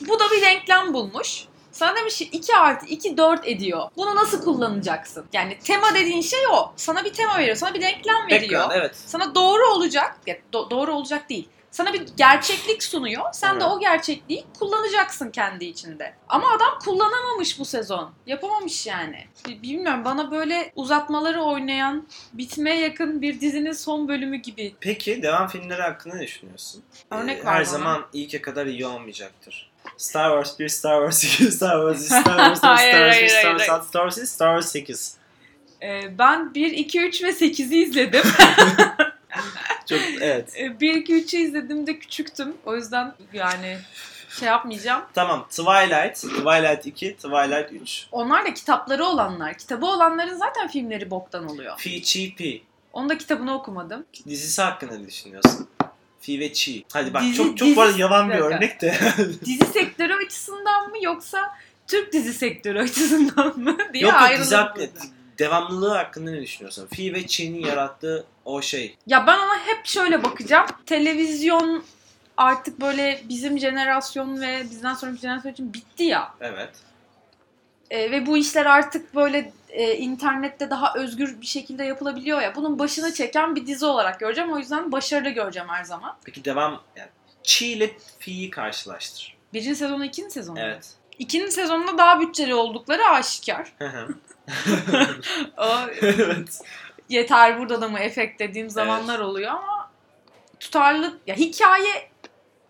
Bu 0.00 0.20
da 0.20 0.24
bir 0.30 0.42
denklem 0.42 0.94
bulmuş. 0.94 1.44
Sana 1.72 1.96
demiş 1.96 2.18
ki 2.18 2.24
2 2.24 2.56
artı 2.56 2.86
2 2.86 3.16
4 3.16 3.48
ediyor. 3.48 3.82
Bunu 3.96 4.16
nasıl 4.16 4.44
kullanacaksın? 4.44 5.26
Yani 5.32 5.58
tema 5.58 5.94
dediğin 5.94 6.20
şey 6.20 6.38
o. 6.52 6.72
Sana 6.76 7.04
bir 7.04 7.12
tema 7.12 7.38
veriyor. 7.38 7.56
Sana 7.56 7.74
bir 7.74 7.80
denklem 7.80 8.26
veriyor. 8.30 8.60
Background, 8.62 8.80
evet. 8.82 8.96
Sana 9.06 9.34
doğru 9.34 9.66
olacak. 9.66 10.16
Ya, 10.26 10.36
do- 10.52 10.70
doğru 10.70 10.92
olacak 10.94 11.28
değil. 11.30 11.48
Sana 11.76 11.92
bir 11.92 12.02
gerçeklik 12.16 12.82
sunuyor. 12.82 13.22
Sen 13.32 13.60
de 13.60 13.64
Evet. 13.64 13.72
o 13.76 13.80
gerçekliği 13.80 14.44
kullanacaksın 14.58 15.30
kendi 15.30 15.64
içinde. 15.64 16.14
Ama 16.28 16.50
adam 16.50 16.78
kullanamamış 16.84 17.58
bu 17.58 17.64
sezon. 17.64 18.10
Yapamamış 18.26 18.86
yani. 18.86 19.26
Bi- 19.48 19.62
Bilmiyorum 19.62 20.04
bana 20.04 20.30
böyle 20.30 20.72
uzatmaları 20.76 21.42
oynayan, 21.42 22.06
bitmeye 22.32 22.80
yakın 22.80 23.22
bir 23.22 23.40
dizinin 23.40 23.72
son 23.72 24.08
bölümü 24.08 24.36
gibi. 24.36 24.74
Peki 24.80 25.22
devam 25.22 25.48
filmleri 25.48 25.82
hakkında 25.82 26.14
ne 26.14 26.22
düşünüyorsun? 26.22 26.82
Örnek 27.10 27.38
Ee, 27.38 27.44
ver 27.44 27.50
Her 27.50 27.56
bana. 27.56 27.64
zaman 27.64 28.06
ilke 28.12 28.42
kadar 28.42 28.66
iyi 28.66 28.86
olmayacaktır. 28.86 29.70
Star 29.96 30.30
Wars 30.30 30.58
1, 30.58 30.68
Star 30.68 31.10
Wars 31.10 31.24
2, 31.24 31.52
Star 31.52 31.70
Wars 31.94 32.00
3, 32.00 32.06
Star 32.06 32.22
Wars 32.24 32.48
4, 32.50 32.58
Star 32.58 32.76
Wars 32.78 32.92
5, 32.92 33.12
hayır, 33.12 33.28
Star 33.28 33.58
Wars 33.58 33.70
6, 33.70 33.86
Star 33.88 34.02
Wars 34.10 34.16
7, 34.18 34.26
Star 34.26 34.60
Wars 34.60 34.72
8. 34.72 35.16
Ee, 35.82 36.18
ben 36.18 36.54
1, 36.54 36.70
2, 36.72 37.00
3 37.00 37.22
ve 37.22 37.28
8'i 37.28 37.82
izledim. 37.82 38.22
Çok 39.86 39.98
evet. 40.20 40.52
Ee, 40.58 40.80
1, 40.80 40.94
2, 40.94 41.14
3'ü 41.14 41.36
izlediğimde 41.36 41.98
küçüktüm. 41.98 42.54
O 42.66 42.76
yüzden 42.76 43.14
yani 43.32 43.78
şey 44.38 44.48
yapmayacağım. 44.48 45.02
Tamam. 45.14 45.46
Twilight, 45.50 46.16
Twilight 46.16 46.86
2, 46.86 47.16
Twilight 47.16 47.72
3. 47.82 48.06
Onlar 48.12 48.46
da 48.46 48.54
kitapları 48.54 49.04
olanlar. 49.04 49.58
Kitabı 49.58 49.86
olanların 49.86 50.34
zaten 50.36 50.68
filmleri 50.68 51.10
boktan 51.10 51.48
oluyor. 51.48 51.76
PGP. 51.76 52.62
Onun 52.92 53.08
da 53.08 53.18
kitabını 53.18 53.54
okumadım. 53.54 54.06
Dizisi 54.28 54.62
hakkında 54.62 54.98
ne 54.98 55.06
düşünüyorsun? 55.06 55.68
Fi 56.20 56.40
ve 56.40 56.52
Chi. 56.52 56.84
Hadi 56.92 57.14
bak 57.14 57.22
Dizi- 57.22 57.36
çok 57.36 57.58
çok 57.58 57.76
bu 57.76 57.80
arada 57.80 57.92
dizi- 57.92 58.00
yavan 58.00 58.30
bir 58.30 58.34
örnek 58.34 58.80
de. 58.80 58.94
Dizi 59.44 59.64
sektörü 59.64 60.14
açısından 60.26 60.90
mı 60.90 60.96
yoksa 61.02 61.56
Türk 61.86 62.12
dizi 62.12 62.34
sektörü 62.34 62.78
açısından 62.78 63.58
mı 63.58 63.76
diye 63.92 64.04
yok 64.04 64.12
yok 64.12 64.22
ayrılır 64.22 64.74
dizi. 64.76 65.15
Devamlılığı 65.38 65.94
hakkında 65.94 66.30
ne 66.30 66.42
düşünüyorsun? 66.42 66.86
Fi 66.86 67.14
ve 67.14 67.26
Chi'nin 67.26 67.66
yarattığı 67.66 68.26
o 68.44 68.62
şey. 68.62 68.96
Ya 69.06 69.26
ben 69.26 69.38
ona 69.38 69.66
hep 69.66 69.86
şöyle 69.86 70.24
bakacağım. 70.24 70.66
Televizyon 70.86 71.84
artık 72.36 72.80
böyle 72.80 73.20
bizim 73.28 73.58
jenerasyon 73.58 74.40
ve 74.40 74.62
bizden 74.70 74.94
sonraki 74.94 75.20
jenerasyon 75.20 75.52
için 75.52 75.74
bitti 75.74 76.02
ya. 76.04 76.34
Evet. 76.40 76.70
E, 77.90 78.10
ve 78.10 78.26
bu 78.26 78.36
işler 78.36 78.66
artık 78.66 79.14
böyle 79.14 79.52
e, 79.68 79.94
internette 79.94 80.70
daha 80.70 80.94
özgür 80.94 81.40
bir 81.40 81.46
şekilde 81.46 81.84
yapılabiliyor 81.84 82.40
ya. 82.40 82.54
Bunun 82.54 82.78
başına 82.78 83.14
çeken 83.14 83.56
bir 83.56 83.66
dizi 83.66 83.86
olarak 83.86 84.20
göreceğim. 84.20 84.52
O 84.52 84.58
yüzden 84.58 84.92
başarılı 84.92 85.30
göreceğim 85.30 85.68
her 85.68 85.84
zaman. 85.84 86.16
Peki 86.24 86.44
devam 86.44 86.82
yani 86.96 87.08
Chi 87.42 87.66
ile 87.66 87.96
Fi'yi 88.18 88.50
karşılaştır. 88.50 89.36
Birinci 89.52 89.76
sezonu, 89.76 90.04
ikinci 90.04 90.30
sezonu. 90.30 90.60
Evet. 90.60 90.94
İkinci 91.18 91.52
sezonunda 91.52 91.98
daha 91.98 92.20
bütçeli 92.20 92.54
oldukları 92.54 93.04
aşikar. 93.08 93.72
Hı 93.78 93.88
hı. 93.88 94.08
O 95.56 95.78
evet. 96.02 96.60
yeter 97.08 97.58
burada 97.58 97.80
da 97.82 97.88
mı 97.88 97.98
efekt 97.98 98.40
dediğim 98.40 98.70
zamanlar 98.70 99.18
oluyor 99.18 99.50
ama 99.50 99.90
tutarlı 100.60 101.18
ya 101.26 101.36
hikaye 101.36 102.10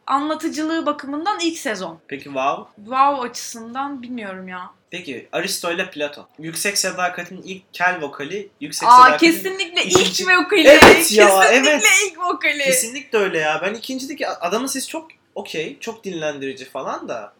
anlatıcılığı 0.06 0.86
bakımından 0.86 1.40
ilk 1.40 1.58
sezon. 1.58 2.00
Peki 2.08 2.24
Wow? 2.24 2.72
Wow 2.76 3.28
açısından 3.28 4.02
bilmiyorum 4.02 4.48
ya. 4.48 4.70
Peki 4.90 5.28
Aristo 5.32 5.72
ile 5.72 5.90
Platon. 5.90 6.26
Yüksek 6.38 6.78
Sadakat'in 6.78 7.42
ilk 7.42 7.62
kel 7.72 8.02
vokali, 8.02 8.48
Yüksek 8.60 8.88
Aa 8.88 8.96
Sadakat'in... 8.96 9.26
kesinlikle 9.32 9.84
ikinci- 9.84 10.22
ilk 10.22 10.30
vokali. 10.38 10.68
Evet 10.68 11.12
ya, 11.12 11.40
kesinlikle 11.40 11.70
evet. 11.70 11.84
ilk 12.06 12.18
vokali. 12.18 12.58
Kesinlikle 12.58 13.18
öyle 13.18 13.38
ya. 13.38 13.60
Ben 13.62 13.74
ikincideki 13.74 14.28
adamın 14.28 14.66
sesi 14.66 14.88
çok 14.88 15.08
okey, 15.34 15.76
çok 15.80 16.04
dinlendirici 16.04 16.64
falan 16.64 17.08
da 17.08 17.32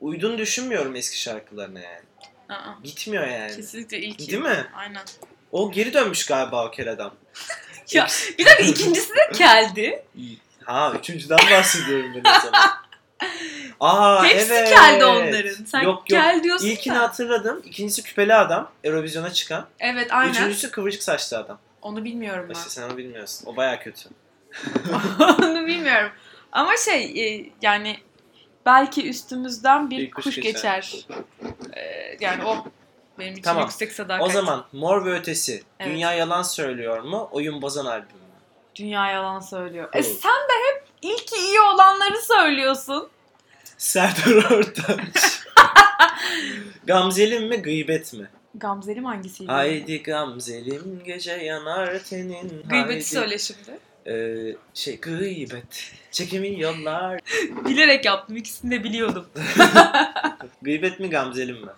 uyduğunu 0.00 0.38
düşünmüyorum 0.38 0.96
eski 0.96 1.20
şarkılarına 1.20 1.80
yani. 1.80 2.11
Aa, 2.52 2.74
Gitmiyor 2.84 3.26
yani. 3.26 3.56
kesinlikle 3.56 3.98
ilk. 3.98 4.18
Değil 4.18 4.42
mi? 4.42 4.66
Aynen. 4.74 5.02
O 5.52 5.72
geri 5.72 5.94
dönmüş 5.94 6.26
galiba 6.26 6.66
o 6.66 6.70
adam. 6.90 7.14
Ya, 7.92 8.06
Bir 8.38 8.46
dakika 8.46 8.62
ikincisi 8.62 9.10
de 9.10 9.32
keldi. 9.32 10.04
Ha 10.64 10.92
üçüncüden 11.00 11.38
bahsediyorum 11.50 12.12
ben 12.14 12.30
o 12.30 12.40
zaman. 12.40 12.70
Aa 13.80 14.24
Hepsi 14.24 14.52
evet. 14.52 14.68
keldi 14.68 15.04
onların. 15.04 15.64
Sen 15.64 15.80
yok 15.80 15.94
yok. 15.94 16.06
kel 16.08 16.40
diyorsun 16.42 16.66
İlkini 16.66 16.94
da. 16.94 17.00
hatırladım. 17.00 17.62
İkincisi 17.64 18.02
küpeli 18.02 18.34
adam. 18.34 18.70
Eurovision'a 18.84 19.32
çıkan. 19.32 19.66
Evet 19.80 20.12
aynen. 20.12 20.32
Üçüncüsü 20.32 20.70
kıvırcık 20.70 21.02
saçlı 21.02 21.38
adam. 21.38 21.58
Onu 21.82 22.04
bilmiyorum 22.04 22.46
ben. 22.48 22.54
İşte 22.54 22.70
sen 22.70 22.82
onu 22.82 22.96
bilmiyorsun. 22.96 23.46
O 23.46 23.56
baya 23.56 23.80
kötü. 23.80 24.08
Onu 25.42 25.66
bilmiyorum. 25.66 26.10
Ama 26.52 26.76
şey 26.76 27.04
e, 27.04 27.50
yani 27.62 27.96
belki 28.66 29.08
üstümüzden 29.08 29.90
bir, 29.90 29.98
Bir 29.98 30.10
kuş 30.10 30.24
kuş, 30.24 30.36
geçer. 30.36 30.80
geçer. 30.80 31.06
Ee, 31.76 32.16
yani 32.20 32.44
o 32.44 32.64
benim 33.18 33.32
için 33.32 33.42
Tamam. 33.42 33.62
yüksek 33.62 33.92
sadakat. 33.92 34.26
O 34.26 34.30
zaman 34.30 34.64
Mor 34.72 35.04
ve 35.04 35.12
Ötesi. 35.12 35.62
Evet. 35.80 35.90
Dünya 35.90 36.12
Yalan 36.14 36.42
Söylüyor 36.42 37.00
mu? 37.02 37.28
Oyun 37.32 37.62
Bozan 37.62 37.86
albüm 37.86 38.06
mü? 38.16 38.22
Dünya 38.76 39.10
yalan 39.10 39.40
söylüyor. 39.40 39.88
E 39.92 40.02
sen 40.02 40.30
de 40.32 40.52
hep 40.68 40.84
ilk 41.02 41.32
iyi 41.32 41.60
olanları 41.60 42.22
söylüyorsun. 42.22 43.08
Serdar 43.78 44.50
Ortaç. 44.50 45.40
Gamzelim 46.86 47.48
mi 47.48 47.56
gıybet 47.62 48.12
mi? 48.12 48.30
Gamzelim 48.54 49.04
hangisiydi? 49.04 49.52
Haydi 49.52 50.02
Gamzelim 50.02 51.02
gece 51.04 51.32
yanar 51.32 51.98
tenin. 51.98 52.48
Gıybeti 52.48 52.76
haydi. 52.92 53.04
söyle 53.04 53.38
şimdi. 53.38 53.78
Ee, 54.06 54.56
şey 54.74 55.00
gıybet. 55.00 55.92
Çekimin 56.10 56.56
yollar. 56.56 57.20
Bilerek 57.64 58.04
yaptım. 58.04 58.36
İkisini 58.36 58.70
de 58.70 58.84
biliyordum. 58.84 59.26
Gıybet 60.62 61.00
mi 61.00 61.10
Gamzelim 61.10 61.56
mi? 61.60 61.70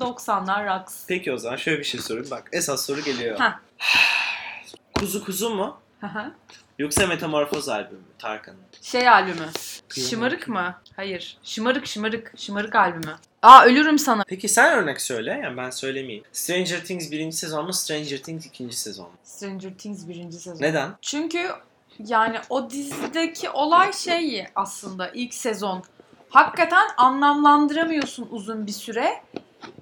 90'lar 0.00 0.64
raks. 0.66 1.04
Peki 1.08 1.32
o 1.32 1.36
zaman 1.38 1.56
şöyle 1.56 1.78
bir 1.78 1.84
şey 1.84 2.00
sorayım. 2.00 2.30
Bak 2.30 2.48
esas 2.52 2.86
soru 2.86 3.00
geliyor. 3.00 3.40
Heh. 3.40 3.52
Kuzu 4.94 5.24
kuzu 5.24 5.50
mu? 5.50 5.80
Hı 6.00 6.06
hı. 6.06 6.32
Yoksa 6.78 7.06
Metamorfoz 7.06 7.68
albümü 7.68 7.98
mü? 7.98 8.04
Tarkan'ın. 8.18 8.58
şey 8.82 9.08
albümü. 9.08 9.50
Şımarık 9.88 10.48
mı? 10.48 10.74
Hayır. 10.96 11.38
Şımarık 11.42 11.86
şımarık. 11.86 12.32
Şımarık 12.36 12.74
albümü. 12.74 13.16
Aa 13.42 13.64
ölürüm 13.64 13.98
sana. 13.98 14.24
Peki 14.28 14.48
sen 14.48 14.78
örnek 14.78 15.00
söyle. 15.00 15.40
Yani 15.42 15.56
ben 15.56 15.70
söylemeyeyim. 15.70 16.24
Stranger 16.32 16.84
Things 16.84 17.10
birinci 17.10 17.36
sezon 17.36 17.66
mu? 17.66 17.72
Stranger 17.72 18.18
Things 18.22 18.46
ikinci 18.46 18.76
sezon 18.76 19.06
mu? 19.06 19.16
Stranger 19.24 19.74
Things 19.78 20.08
birinci 20.08 20.36
sezon. 20.38 20.60
Neden? 20.60 20.90
Çünkü 21.02 21.50
yani 21.98 22.38
o 22.50 22.70
dizideki 22.70 23.50
olay 23.50 23.92
şey 23.92 24.46
aslında 24.54 25.08
ilk 25.08 25.34
sezon. 25.34 25.82
Hakikaten 26.30 26.88
anlamlandıramıyorsun 26.96 28.28
uzun 28.30 28.66
bir 28.66 28.72
süre. 28.72 29.22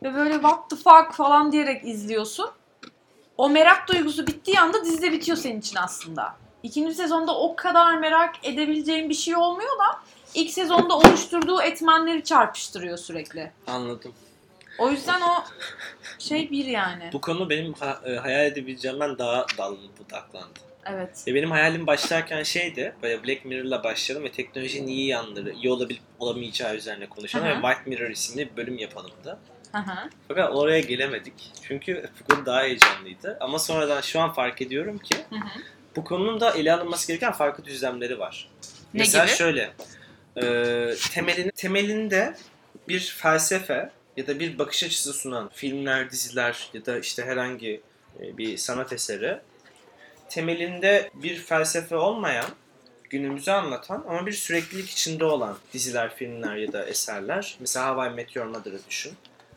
Ve 0.02 0.14
böyle 0.14 0.32
what 0.32 0.70
the 0.70 0.76
fuck 0.76 1.12
falan 1.12 1.52
diyerek 1.52 1.84
izliyorsun. 1.84 2.50
O 3.36 3.48
merak 3.50 3.88
duygusu 3.88 4.26
bittiği 4.26 4.60
anda 4.60 4.84
dizide 4.84 5.12
bitiyor 5.12 5.38
senin 5.38 5.60
için 5.60 5.76
aslında. 5.76 6.36
İkinci 6.62 6.94
sezonda 6.94 7.38
o 7.38 7.56
kadar 7.56 7.96
merak 7.96 8.34
edebileceğin 8.42 9.08
bir 9.08 9.14
şey 9.14 9.36
olmuyor 9.36 9.78
da 9.78 10.00
ilk 10.34 10.50
sezonda 10.50 10.96
oluşturduğu 10.98 11.62
etmenleri 11.62 12.24
çarpıştırıyor 12.24 12.98
sürekli. 12.98 13.50
Anladım. 13.66 14.12
O 14.78 14.90
yüzden 14.90 15.20
o 15.20 15.44
şey 16.18 16.50
bir 16.50 16.64
yani. 16.64 17.10
Bu 17.12 17.20
konu 17.20 17.50
benim 17.50 17.72
ha- 17.72 18.00
e, 18.06 18.14
hayal 18.14 18.46
edebileceğimden 18.46 19.18
daha 19.18 19.46
dallı 19.58 19.78
budaklandı. 19.98 20.58
Evet. 20.86 21.24
E 21.26 21.34
benim 21.34 21.50
hayalim 21.50 21.86
başlarken 21.86 22.42
şeydi, 22.42 22.94
böyle 23.02 23.24
Black 23.24 23.44
Mirror'la 23.44 23.84
başlayalım 23.84 24.24
ve 24.26 24.32
teknolojinin 24.32 24.86
iyi 24.86 25.06
yanları, 25.06 25.52
iyi 25.52 25.70
olabilip 25.70 26.02
olamayacağı 26.18 26.74
üzerine 26.76 27.06
konuşalım 27.06 27.46
Hı 27.46 27.50
ve 27.50 27.54
hı. 27.54 27.60
White 27.62 27.90
Mirror 27.90 28.10
isimli 28.10 28.50
bir 28.50 28.56
bölüm 28.56 28.78
yapalımdı. 28.78 29.38
Hı 29.72 29.78
hı. 29.78 30.10
Fakat 30.28 30.54
oraya 30.54 30.80
gelemedik. 30.80 31.34
Çünkü 31.62 32.08
bu 32.20 32.34
konu 32.34 32.46
daha 32.46 32.62
heyecanlıydı. 32.62 33.36
Ama 33.40 33.58
sonradan 33.58 34.00
şu 34.00 34.20
an 34.20 34.32
fark 34.32 34.62
ediyorum 34.62 34.98
ki 34.98 35.16
Hı 35.30 35.36
hı. 35.36 35.60
bu 35.96 36.04
konunun 36.04 36.40
da 36.40 36.50
ele 36.50 36.72
alınması 36.72 37.08
gereken 37.08 37.32
farklı 37.32 37.64
düzlemleri 37.64 38.18
var. 38.18 38.48
Ne 38.94 38.98
Mesela 38.98 39.26
gibi? 39.26 39.34
şöyle, 39.36 39.70
e, 40.36 40.94
temelini, 41.12 41.50
temelinde 41.50 42.34
bir 42.88 43.00
felsefe 43.18 43.90
ya 44.16 44.26
da 44.26 44.40
bir 44.40 44.58
bakış 44.58 44.84
açısı 44.84 45.12
sunan 45.12 45.50
filmler, 45.54 46.10
diziler 46.10 46.70
ya 46.74 46.86
da 46.86 46.98
işte 46.98 47.24
herhangi 47.24 47.80
e, 48.20 48.38
bir 48.38 48.56
sanat 48.56 48.92
eseri 48.92 49.40
temelinde 50.28 51.10
bir 51.14 51.36
felsefe 51.36 51.96
olmayan, 51.96 52.50
günümüzü 53.10 53.50
anlatan 53.50 54.04
ama 54.08 54.26
bir 54.26 54.32
süreklilik 54.32 54.90
içinde 54.90 55.24
olan 55.24 55.58
diziler, 55.72 56.14
filmler 56.14 56.56
ya 56.56 56.72
da 56.72 56.86
eserler. 56.86 57.56
Mesela 57.60 57.90
How 57.90 58.06
I 58.06 58.14
Met 58.14 58.36
Your 58.36 58.46
Mother'ı 58.46 58.80
düşün. 58.88 59.12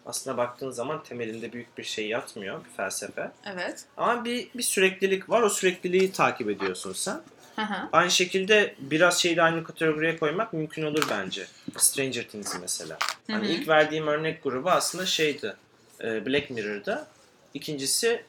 Aslında 0.06 0.38
baktığın 0.38 0.72
zaman 0.72 1.04
temelinde 1.04 1.54
büyük 1.54 1.78
bir 1.78 1.84
şey 1.84 2.08
yatmıyor, 2.08 2.66
bir 2.66 2.70
felsefe. 2.70 3.32
Evet. 3.46 3.86
Ama 3.98 4.26
bir, 4.26 4.48
bir 4.56 4.64
süreklilik 4.64 5.30
var, 5.30 5.42
o 5.42 5.50
sürekliliği 5.50 6.12
takip 6.12 6.50
ediyorsun 6.50 6.94
sen. 6.94 7.22
Hı. 7.56 7.90
Aynı 7.92 8.12
şekilde 8.12 8.76
biraz 8.80 9.22
şeyi 9.22 9.36
de 9.36 9.42
aynı 9.42 9.64
kategoriye 9.64 10.18
koymak 10.18 10.54
mümkün 10.54 10.84
olur 10.84 11.08
bence. 11.10 11.48
Stranger 11.78 12.28
Things 12.28 12.56
mesela. 12.62 12.98
Hani 13.32 13.48
ilk 13.48 13.68
verdiğim 13.68 14.08
örnek 14.08 14.44
grubu 14.44 14.70
aslında 14.70 15.06
şeydi. 15.06 15.56
e, 16.04 16.26
Black 16.26 16.50
Mirror'da. 16.50 17.08
İkincisi 17.54 18.24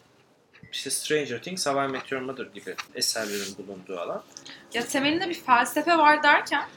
işte 0.73 0.91
Stranger 0.91 1.43
Things, 1.43 1.67
How 1.67 1.85
I 1.85 1.89
Met 1.89 2.13
Your 2.13 2.23
Mother 2.23 2.45
gibi 2.45 2.75
eserlerin 2.95 3.57
bulunduğu 3.59 4.01
alan. 4.01 4.23
Ya 4.75 4.87
temelinde 4.87 5.29
bir 5.29 5.35
felsefe 5.35 5.99
var 5.99 6.23
derken 6.23 6.69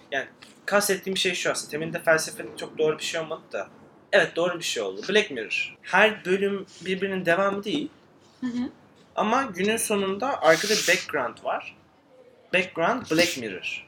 Kastettiğim 0.65 1.17
şey 1.17 1.33
şu 1.33 1.51
aslında. 1.51 1.71
Temelinde 1.71 1.99
felsefenin 1.99 2.55
çok 2.57 2.77
doğru 2.77 2.99
bir 2.99 3.03
şey 3.03 3.21
olmadı 3.21 3.41
da. 3.51 3.67
Evet 4.11 4.35
doğru 4.35 4.59
bir 4.59 4.63
şey 4.63 4.83
oldu. 4.83 5.01
Black 5.09 5.31
Mirror. 5.31 5.75
Her 5.81 6.25
bölüm 6.25 6.65
birbirinin 6.85 7.25
devamı 7.25 7.63
değil. 7.63 7.89
Hı 8.41 8.47
hı. 8.47 8.69
Ama 9.15 9.43
günün 9.43 9.77
sonunda 9.77 10.41
arkada 10.41 10.73
bir 10.73 10.87
background 10.87 11.43
var. 11.43 11.75
Background 12.53 13.11
Black 13.11 13.37
Mirror. 13.37 13.87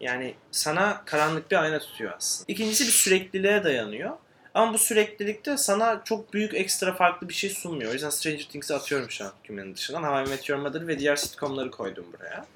Yani 0.00 0.34
sana 0.50 1.02
karanlık 1.04 1.50
bir 1.50 1.56
ayna 1.56 1.78
tutuyor 1.78 2.12
aslında. 2.16 2.44
İkincisi 2.48 2.84
bir 2.84 2.92
sürekliliğe 2.92 3.64
dayanıyor. 3.64 4.16
Ama 4.54 4.74
bu 4.74 4.78
süreklilikte 4.78 5.56
sana 5.56 6.02
çok 6.04 6.34
büyük 6.34 6.54
ekstra 6.54 6.94
farklı 6.94 7.28
bir 7.28 7.34
şey 7.34 7.50
sunmuyor. 7.50 7.90
O 7.90 7.92
yüzden 7.92 8.10
Stranger 8.10 8.44
Things'i 8.44 8.74
atıyorum 8.74 9.10
şu 9.10 9.24
an 9.24 9.32
cümlenin 9.44 9.74
dışından. 9.74 10.02
How 10.02 10.24
I 10.24 10.28
Met 10.34 10.48
Your 10.48 10.60
Mother 10.60 10.88
ve 10.88 10.98
diğer 10.98 11.16
sitcomları 11.16 11.70
koydum 11.70 12.06
buraya. 12.12 12.46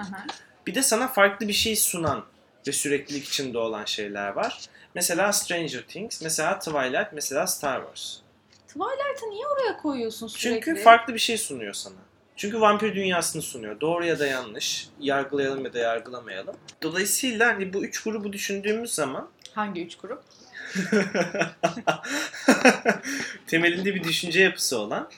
Bir 0.66 0.74
de 0.74 0.82
sana 0.82 1.08
farklı 1.08 1.48
bir 1.48 1.52
şey 1.52 1.76
sunan 1.76 2.24
ve 2.66 2.72
süreklilik 2.72 3.28
içinde 3.28 3.58
olan 3.58 3.84
şeyler 3.84 4.28
var. 4.28 4.60
Mesela 4.94 5.32
Stranger 5.32 5.82
Things, 5.88 6.22
mesela 6.22 6.58
Twilight, 6.58 7.12
mesela 7.12 7.46
Star 7.46 7.80
Wars. 7.80 8.16
Twilight'ı 8.68 9.30
niye 9.30 9.46
oraya 9.46 9.76
koyuyorsun 9.76 10.26
sürekli? 10.26 10.64
Çünkü 10.64 10.82
farklı 10.82 11.14
bir 11.14 11.18
şey 11.18 11.38
sunuyor 11.38 11.74
sana. 11.74 11.94
Çünkü 12.36 12.60
vampir 12.60 12.94
dünyasını 12.94 13.42
sunuyor. 13.42 13.80
Doğru 13.80 14.04
ya 14.04 14.18
da 14.18 14.26
yanlış. 14.26 14.88
Yargılayalım 15.00 15.64
ya 15.64 15.72
da 15.72 15.78
yargılamayalım. 15.78 16.56
Dolayısıyla 16.82 17.54
hani 17.54 17.72
bu 17.72 17.84
üç 17.84 18.02
grubu 18.02 18.32
düşündüğümüz 18.32 18.94
zaman 18.94 19.30
Hangi 19.54 19.84
üç 19.86 19.96
grup? 19.96 20.22
temelinde 23.46 23.94
bir 23.94 24.04
düşünce 24.04 24.40
yapısı 24.40 24.78
olan 24.78 25.10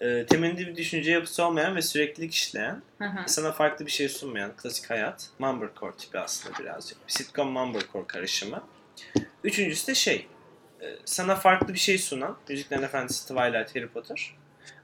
e, 0.00 0.26
temelinde 0.26 0.66
bir 0.66 0.76
düşünce 0.76 1.10
yapısı 1.10 1.44
olmayan 1.44 1.76
ve 1.76 1.82
süreklilik 1.82 2.34
işleyen, 2.34 2.82
sana 3.26 3.52
farklı 3.52 3.86
bir 3.86 3.90
şey 3.90 4.08
sunmayan 4.08 4.56
klasik 4.56 4.90
hayat. 4.90 5.30
Mumblecore 5.38 5.96
tipi 5.96 6.18
aslında 6.18 6.58
birazcık. 6.58 7.06
Bir 7.06 7.12
sitcom 7.12 7.48
Mumblecore 7.48 8.06
karışımı. 8.06 8.62
Üçüncüsü 9.44 9.86
de 9.86 9.94
şey, 9.94 10.26
e, 10.80 10.86
sana 11.04 11.36
farklı 11.36 11.74
bir 11.74 11.78
şey 11.78 11.98
sunan, 11.98 12.36
Müziklerin 12.48 12.82
Efendisi, 12.82 13.22
Twilight, 13.22 13.76
Harry 13.76 13.88
Potter. 13.88 14.34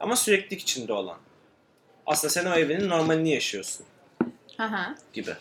Ama 0.01 0.17
süreklilik 0.17 0.63
içinde 0.63 0.93
olan. 0.93 1.19
Aslında 2.07 2.33
sen 2.33 2.47
o 2.47 2.55
evrenin 2.55 2.89
normalini 2.89 3.31
yaşıyorsun 3.31 3.87
hı. 4.59 4.95
gibi. 5.13 5.35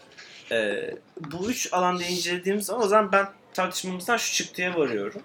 Ee, 0.52 0.96
bu 1.18 1.50
üç 1.50 1.74
alanda 1.74 2.04
incelediğimiz 2.04 2.66
zaman 2.66 2.86
o 2.86 2.88
zaman 2.88 3.12
ben 3.12 3.28
tartışmamızdan 3.54 4.18
şu 4.18 4.34
çıktıya 4.34 4.78
varıyorum. 4.78 5.22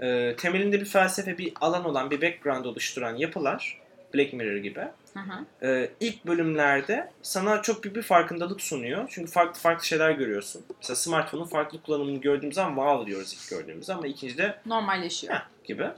Ee, 0.00 0.34
temelinde 0.38 0.80
bir 0.80 0.86
felsefe, 0.86 1.38
bir 1.38 1.52
alan 1.60 1.84
olan, 1.84 2.10
bir 2.10 2.22
background 2.22 2.64
oluşturan 2.64 3.16
yapılar, 3.16 3.80
Black 4.14 4.32
Mirror 4.32 4.56
gibi, 4.56 4.88
Hı 5.14 5.20
hı. 5.20 5.66
e, 5.66 5.90
ilk 6.00 6.26
bölümlerde 6.26 7.10
sana 7.22 7.62
çok 7.62 7.84
büyük 7.84 7.96
bir 7.96 8.02
farkındalık 8.02 8.60
sunuyor. 8.60 9.08
Çünkü 9.10 9.30
farklı 9.30 9.60
farklı 9.60 9.86
şeyler 9.86 10.10
görüyorsun. 10.10 10.64
Mesela 10.80 10.96
smartphone'un 10.96 11.46
farklı 11.46 11.82
kullanımını 11.82 12.20
gördüğümüz 12.20 12.54
zaman 12.54 12.74
wow 12.74 13.06
diyoruz 13.06 13.32
ilk 13.32 13.50
gördüğümüz 13.50 13.90
ama 13.90 14.06
ikincide 14.06 14.58
Normalleşiyor. 14.66 15.34
Heh, 15.34 15.40
gibi. 15.64 15.88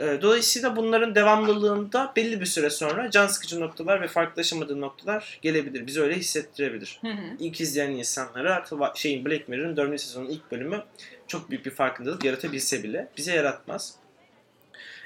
Ee, 0.00 0.18
Dolayısıyla 0.22 0.76
bunların 0.76 1.14
devamlılığında 1.14 2.12
belli 2.16 2.40
bir 2.40 2.46
süre 2.46 2.70
sonra 2.70 3.10
can 3.10 3.26
sıkıcı 3.26 3.60
noktalar 3.60 4.00
ve 4.00 4.08
farklılaşamadığı 4.08 4.80
noktalar 4.80 5.38
gelebilir. 5.42 5.86
Bizi 5.86 6.02
öyle 6.02 6.14
hissettirebilir. 6.14 6.98
Hı 7.00 7.08
hı. 7.08 7.36
İlk 7.38 7.60
izleyen 7.60 7.90
insanlara 7.90 8.64
şeyin 8.94 9.24
Black 9.24 9.48
Mirror'ın 9.48 9.76
4. 9.76 10.00
sezonun 10.00 10.28
ilk 10.28 10.52
bölümü 10.52 10.84
çok 11.26 11.50
büyük 11.50 11.66
bir 11.66 11.70
farkındalık 11.70 12.24
yaratabilse 12.24 12.82
bile 12.82 13.08
bize 13.16 13.34
yaratmaz. 13.34 13.94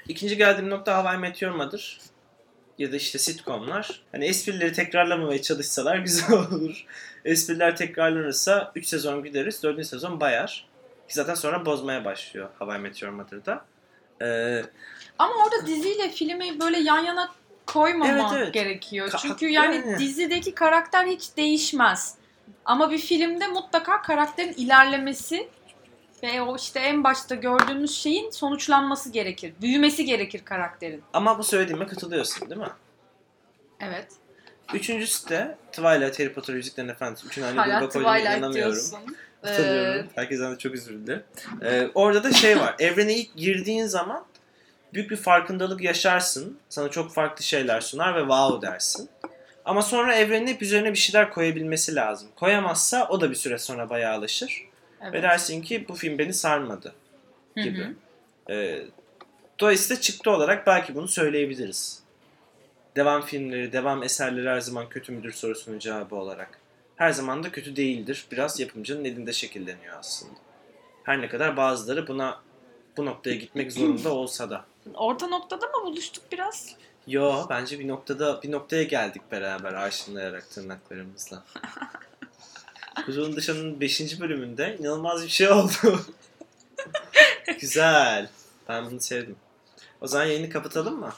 İkinci 0.07 0.37
geldiğim 0.37 0.69
nokta 0.69 1.03
How 1.03 1.15
I 1.15 1.19
Met 1.19 1.41
Your 1.41 1.55
Mother 1.55 1.99
ya 2.77 2.91
da 2.91 2.95
işte 2.95 3.19
sitcomlar. 3.19 4.01
Hani 4.11 4.25
esprileri 4.25 4.73
tekrarlamamaya 4.73 5.41
çalışsalar 5.41 5.97
güzel 6.05 6.31
olur. 6.31 6.85
Espriler 7.25 7.77
tekrarlanırsa 7.77 8.71
3 8.75 8.87
sezon 8.87 9.23
gideriz, 9.23 9.63
4. 9.63 9.85
sezon 9.85 10.19
bayar. 10.19 10.67
Ki 11.07 11.15
zaten 11.15 11.33
sonra 11.33 11.65
bozmaya 11.65 12.05
başlıyor 12.05 12.49
How 12.59 12.77
I 12.77 12.79
Met 12.79 13.01
Your 13.01 13.13
Mother'da. 13.13 13.65
Ee, 14.21 14.63
Ama 15.19 15.33
orada 15.35 15.67
diziyle 15.67 16.09
filmi 16.09 16.59
böyle 16.59 16.79
yan 16.79 16.99
yana 17.03 17.29
koymamak 17.67 18.33
Evet, 18.33 18.43
evet. 18.43 18.53
gerekiyor. 18.53 19.09
Ka- 19.09 19.17
Çünkü 19.21 19.49
yani 19.49 19.75
yani. 19.75 19.99
dizideki 19.99 20.55
karakter 20.55 21.05
hiç 21.05 21.37
değişmez. 21.37 22.15
Ama 22.65 22.91
bir 22.91 22.97
filmde 22.97 23.47
mutlaka 23.47 24.01
karakterin 24.01 24.53
ilerlemesi 24.53 25.49
ve 26.23 26.41
o 26.41 26.55
işte 26.55 26.79
en 26.79 27.03
başta 27.03 27.35
gördüğümüz 27.35 27.95
şeyin 27.95 28.29
sonuçlanması 28.29 29.09
gerekir. 29.11 29.53
Büyümesi 29.61 30.05
gerekir 30.05 30.45
karakterin. 30.45 31.03
ama 31.13 31.39
bu 31.39 31.43
söylediğime 31.43 31.87
katılıyorsun 31.87 32.49
değil 32.49 32.61
mi? 32.61 32.67
Evet. 33.79 34.07
Üçüncüsü 34.73 35.29
de 35.29 35.57
Twilight, 35.71 36.19
Harry 36.19 36.33
Potter, 36.33 36.53
Yüzüklerin 36.53 36.87
Efendisi. 36.89 37.27
Üçünü 37.27 37.45
aynı 37.45 37.59
Hala 37.59 37.79
gruba 37.79 37.89
koyduğuma 37.93 38.13
Twilight 38.17 38.37
inanamıyorum. 38.37 38.73
diyorsun. 38.73 38.99
Hatırlıyorum. 39.41 40.07
Herkesten 40.15 40.53
de 40.53 40.57
çok 40.57 40.75
üzüldü. 40.75 41.23
Ee, 41.61 41.87
orada 41.95 42.23
da 42.23 42.33
şey 42.33 42.59
var. 42.59 42.75
Evrene 42.79 43.15
ilk 43.15 43.35
girdiğin 43.35 43.85
zaman 43.85 44.25
büyük 44.93 45.11
bir 45.11 45.15
farkındalık 45.15 45.81
yaşarsın. 45.81 46.57
Sana 46.69 46.89
çok 46.89 47.13
farklı 47.13 47.43
şeyler 47.43 47.81
sunar 47.81 48.15
ve 48.15 48.19
wow 48.19 48.67
dersin. 48.67 49.09
Ama 49.65 49.81
sonra 49.81 50.15
evrenin 50.15 50.47
hep 50.47 50.61
üzerine 50.61 50.93
bir 50.93 50.97
şeyler 50.97 51.29
koyabilmesi 51.29 51.95
lazım. 51.95 52.29
Koyamazsa 52.35 53.07
o 53.09 53.21
da 53.21 53.29
bir 53.29 53.35
süre 53.35 53.57
sonra 53.57 53.89
bayağı 53.89 54.15
alışır. 54.15 54.63
evet. 55.01 55.13
Ve 55.13 55.21
dersin 55.21 55.61
ki 55.61 55.85
bu 55.89 55.95
film 55.95 56.17
beni 56.17 56.33
sarmadı 56.33 56.93
Hı 57.53 57.61
hı. 57.61 57.63
gibi. 57.63 57.87
Ee, 58.49 58.83
dolayısıyla 59.59 60.01
çıktı 60.01 60.31
olarak 60.31 60.67
belki 60.67 60.95
bunu 60.95 61.07
söyleyebiliriz. 61.07 62.03
Devam 62.95 63.21
filmleri, 63.21 63.71
devam 63.71 64.03
eserleri 64.03 64.49
her 64.49 64.59
zaman 64.59 64.89
kötü 64.89 65.11
müdür 65.11 65.31
sorusunun 65.31 65.79
cevabı 65.79 66.15
olarak. 66.15 66.60
Her 67.01 67.11
zaman 67.11 67.43
da 67.43 67.51
kötü 67.51 67.75
değildir. 67.75 68.25
Biraz 68.31 68.59
yapımcının 68.59 69.05
elinde 69.05 69.33
şekilleniyor 69.33 69.97
aslında. 69.99 70.33
Her 71.03 71.21
ne 71.21 71.29
kadar 71.29 71.57
bazıları 71.57 72.07
buna 72.07 72.41
bu 72.97 73.05
noktaya 73.05 73.35
gitmek 73.35 73.71
zorunda 73.71 74.09
olsa 74.13 74.49
da. 74.49 74.65
Orta 74.93 75.27
noktada 75.27 75.67
mı 75.67 75.85
buluştuk 75.85 76.23
biraz? 76.31 76.75
Yo 77.07 77.45
bence 77.49 77.79
bir 77.79 77.87
noktada 77.87 78.41
bir 78.43 78.51
noktaya 78.51 78.83
geldik 78.83 79.21
beraber 79.31 79.73
arşınlayarak 79.73 80.49
tırnaklarımızla. 80.49 81.43
Kuzulun 83.05 83.35
Dışı'nın 83.35 83.79
5. 83.81 84.19
bölümünde 84.19 84.77
inanılmaz 84.79 85.23
bir 85.23 85.29
şey 85.29 85.49
oldu. 85.49 85.71
Güzel. 87.61 88.29
Ben 88.69 88.85
bunu 88.85 88.99
sevdim. 88.99 89.35
O 90.01 90.07
zaman 90.07 90.25
yayını 90.25 90.49
kapatalım 90.49 90.99
mı? 90.99 91.13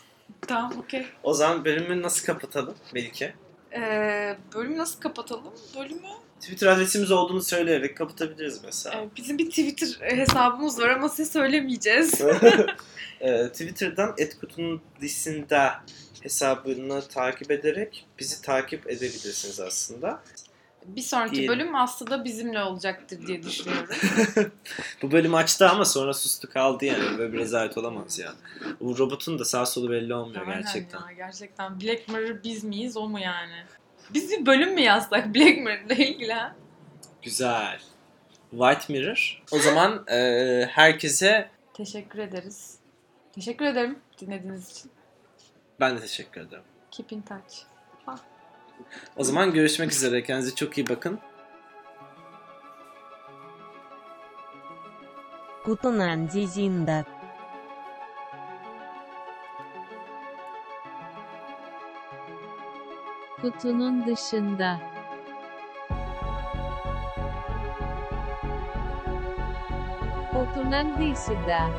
Tamam 0.47 0.73
okey. 0.79 1.05
O 1.23 1.33
zaman 1.33 1.65
bölümü 1.65 2.01
nasıl 2.01 2.25
kapatalım 2.25 2.75
Melike? 2.93 3.33
Ee, 3.75 4.37
bölümü 4.55 4.77
nasıl 4.77 4.99
kapatalım? 4.99 5.53
Bölümü 5.79 6.07
Twitter 6.39 6.67
adresimiz 6.67 7.11
olduğunu 7.11 7.41
söyleyerek 7.41 7.97
kapatabiliriz 7.97 8.61
mesela. 8.65 9.01
Ee, 9.01 9.07
bizim 9.15 9.37
bir 9.37 9.49
Twitter 9.49 10.17
hesabımız 10.17 10.79
var 10.79 10.89
ama 10.89 11.09
size 11.09 11.31
söylemeyeceğiz. 11.31 12.21
Ee, 13.21 13.47
Twitter'dan 13.47 14.13
etkutunun 14.17 14.81
dışında 15.01 15.83
hesabını 16.21 17.07
takip 17.07 17.51
ederek 17.51 18.05
bizi 18.19 18.41
takip 18.41 18.87
edebilirsiniz 18.87 19.59
aslında. 19.59 20.23
Bir 20.87 21.01
sonraki 21.01 21.35
Diyelim. 21.35 21.49
bölüm 21.55 21.75
aslında 21.75 22.25
bizimle 22.25 22.63
olacaktır 22.63 23.27
diye 23.27 23.43
düşünüyorum. 23.43 23.89
Bu 25.01 25.11
bölüm 25.11 25.35
açtı 25.35 25.69
ama 25.69 25.85
sonra 25.85 26.13
sustu 26.13 26.49
kaldı 26.49 26.85
yani. 26.85 27.17
Böyle 27.17 27.33
bir 27.33 27.37
rezalet 27.37 27.77
olamaz 27.77 28.19
ya. 28.19 28.33
Bu 28.79 28.97
robotun 28.97 29.39
da 29.39 29.45
sağ 29.45 29.65
solu 29.65 29.89
belli 29.91 30.13
olmuyor 30.13 30.47
Aynen 30.47 30.61
gerçekten. 30.61 30.99
Ya, 30.99 31.11
gerçekten 31.11 31.81
Black 31.81 32.07
Mirror 32.09 32.43
biz 32.43 32.63
miyiz 32.63 32.97
o 32.97 33.09
mu 33.09 33.19
yani? 33.19 33.63
Biz 34.13 34.31
bir 34.31 34.45
bölüm 34.45 34.73
mü 34.73 34.81
yazsak 34.81 35.35
Black 35.35 35.57
Mirror'la 35.57 35.93
ilgili 35.95 36.33
ha? 36.33 36.55
Güzel. 37.21 37.79
White 38.51 38.93
Mirror. 38.93 39.43
O 39.51 39.59
zaman 39.59 40.03
e, 40.07 40.65
herkese 40.71 41.49
Teşekkür 41.73 42.19
ederiz. 42.19 42.75
Teşekkür 43.35 43.65
ederim 43.65 43.99
dinlediğiniz 44.21 44.71
için. 44.71 44.91
ben 45.79 45.97
de 45.97 46.01
teşekkür 46.01 46.41
ederim. 46.41 46.63
Keep 46.91 47.11
in 47.11 47.21
touch. 47.21 47.55
O 49.15 49.23
zaman 49.23 49.53
görüşmek 49.53 49.91
üzere. 49.91 50.23
Kendinize 50.23 50.55
çok 50.55 50.77
iyi 50.77 50.89
bakın. 50.89 51.19
kutunan 55.63 56.27
dışında 56.27 57.05
kutunun 63.41 64.07
dışında 64.07 64.79
kutunan 70.31 70.97
dışında 70.99 71.69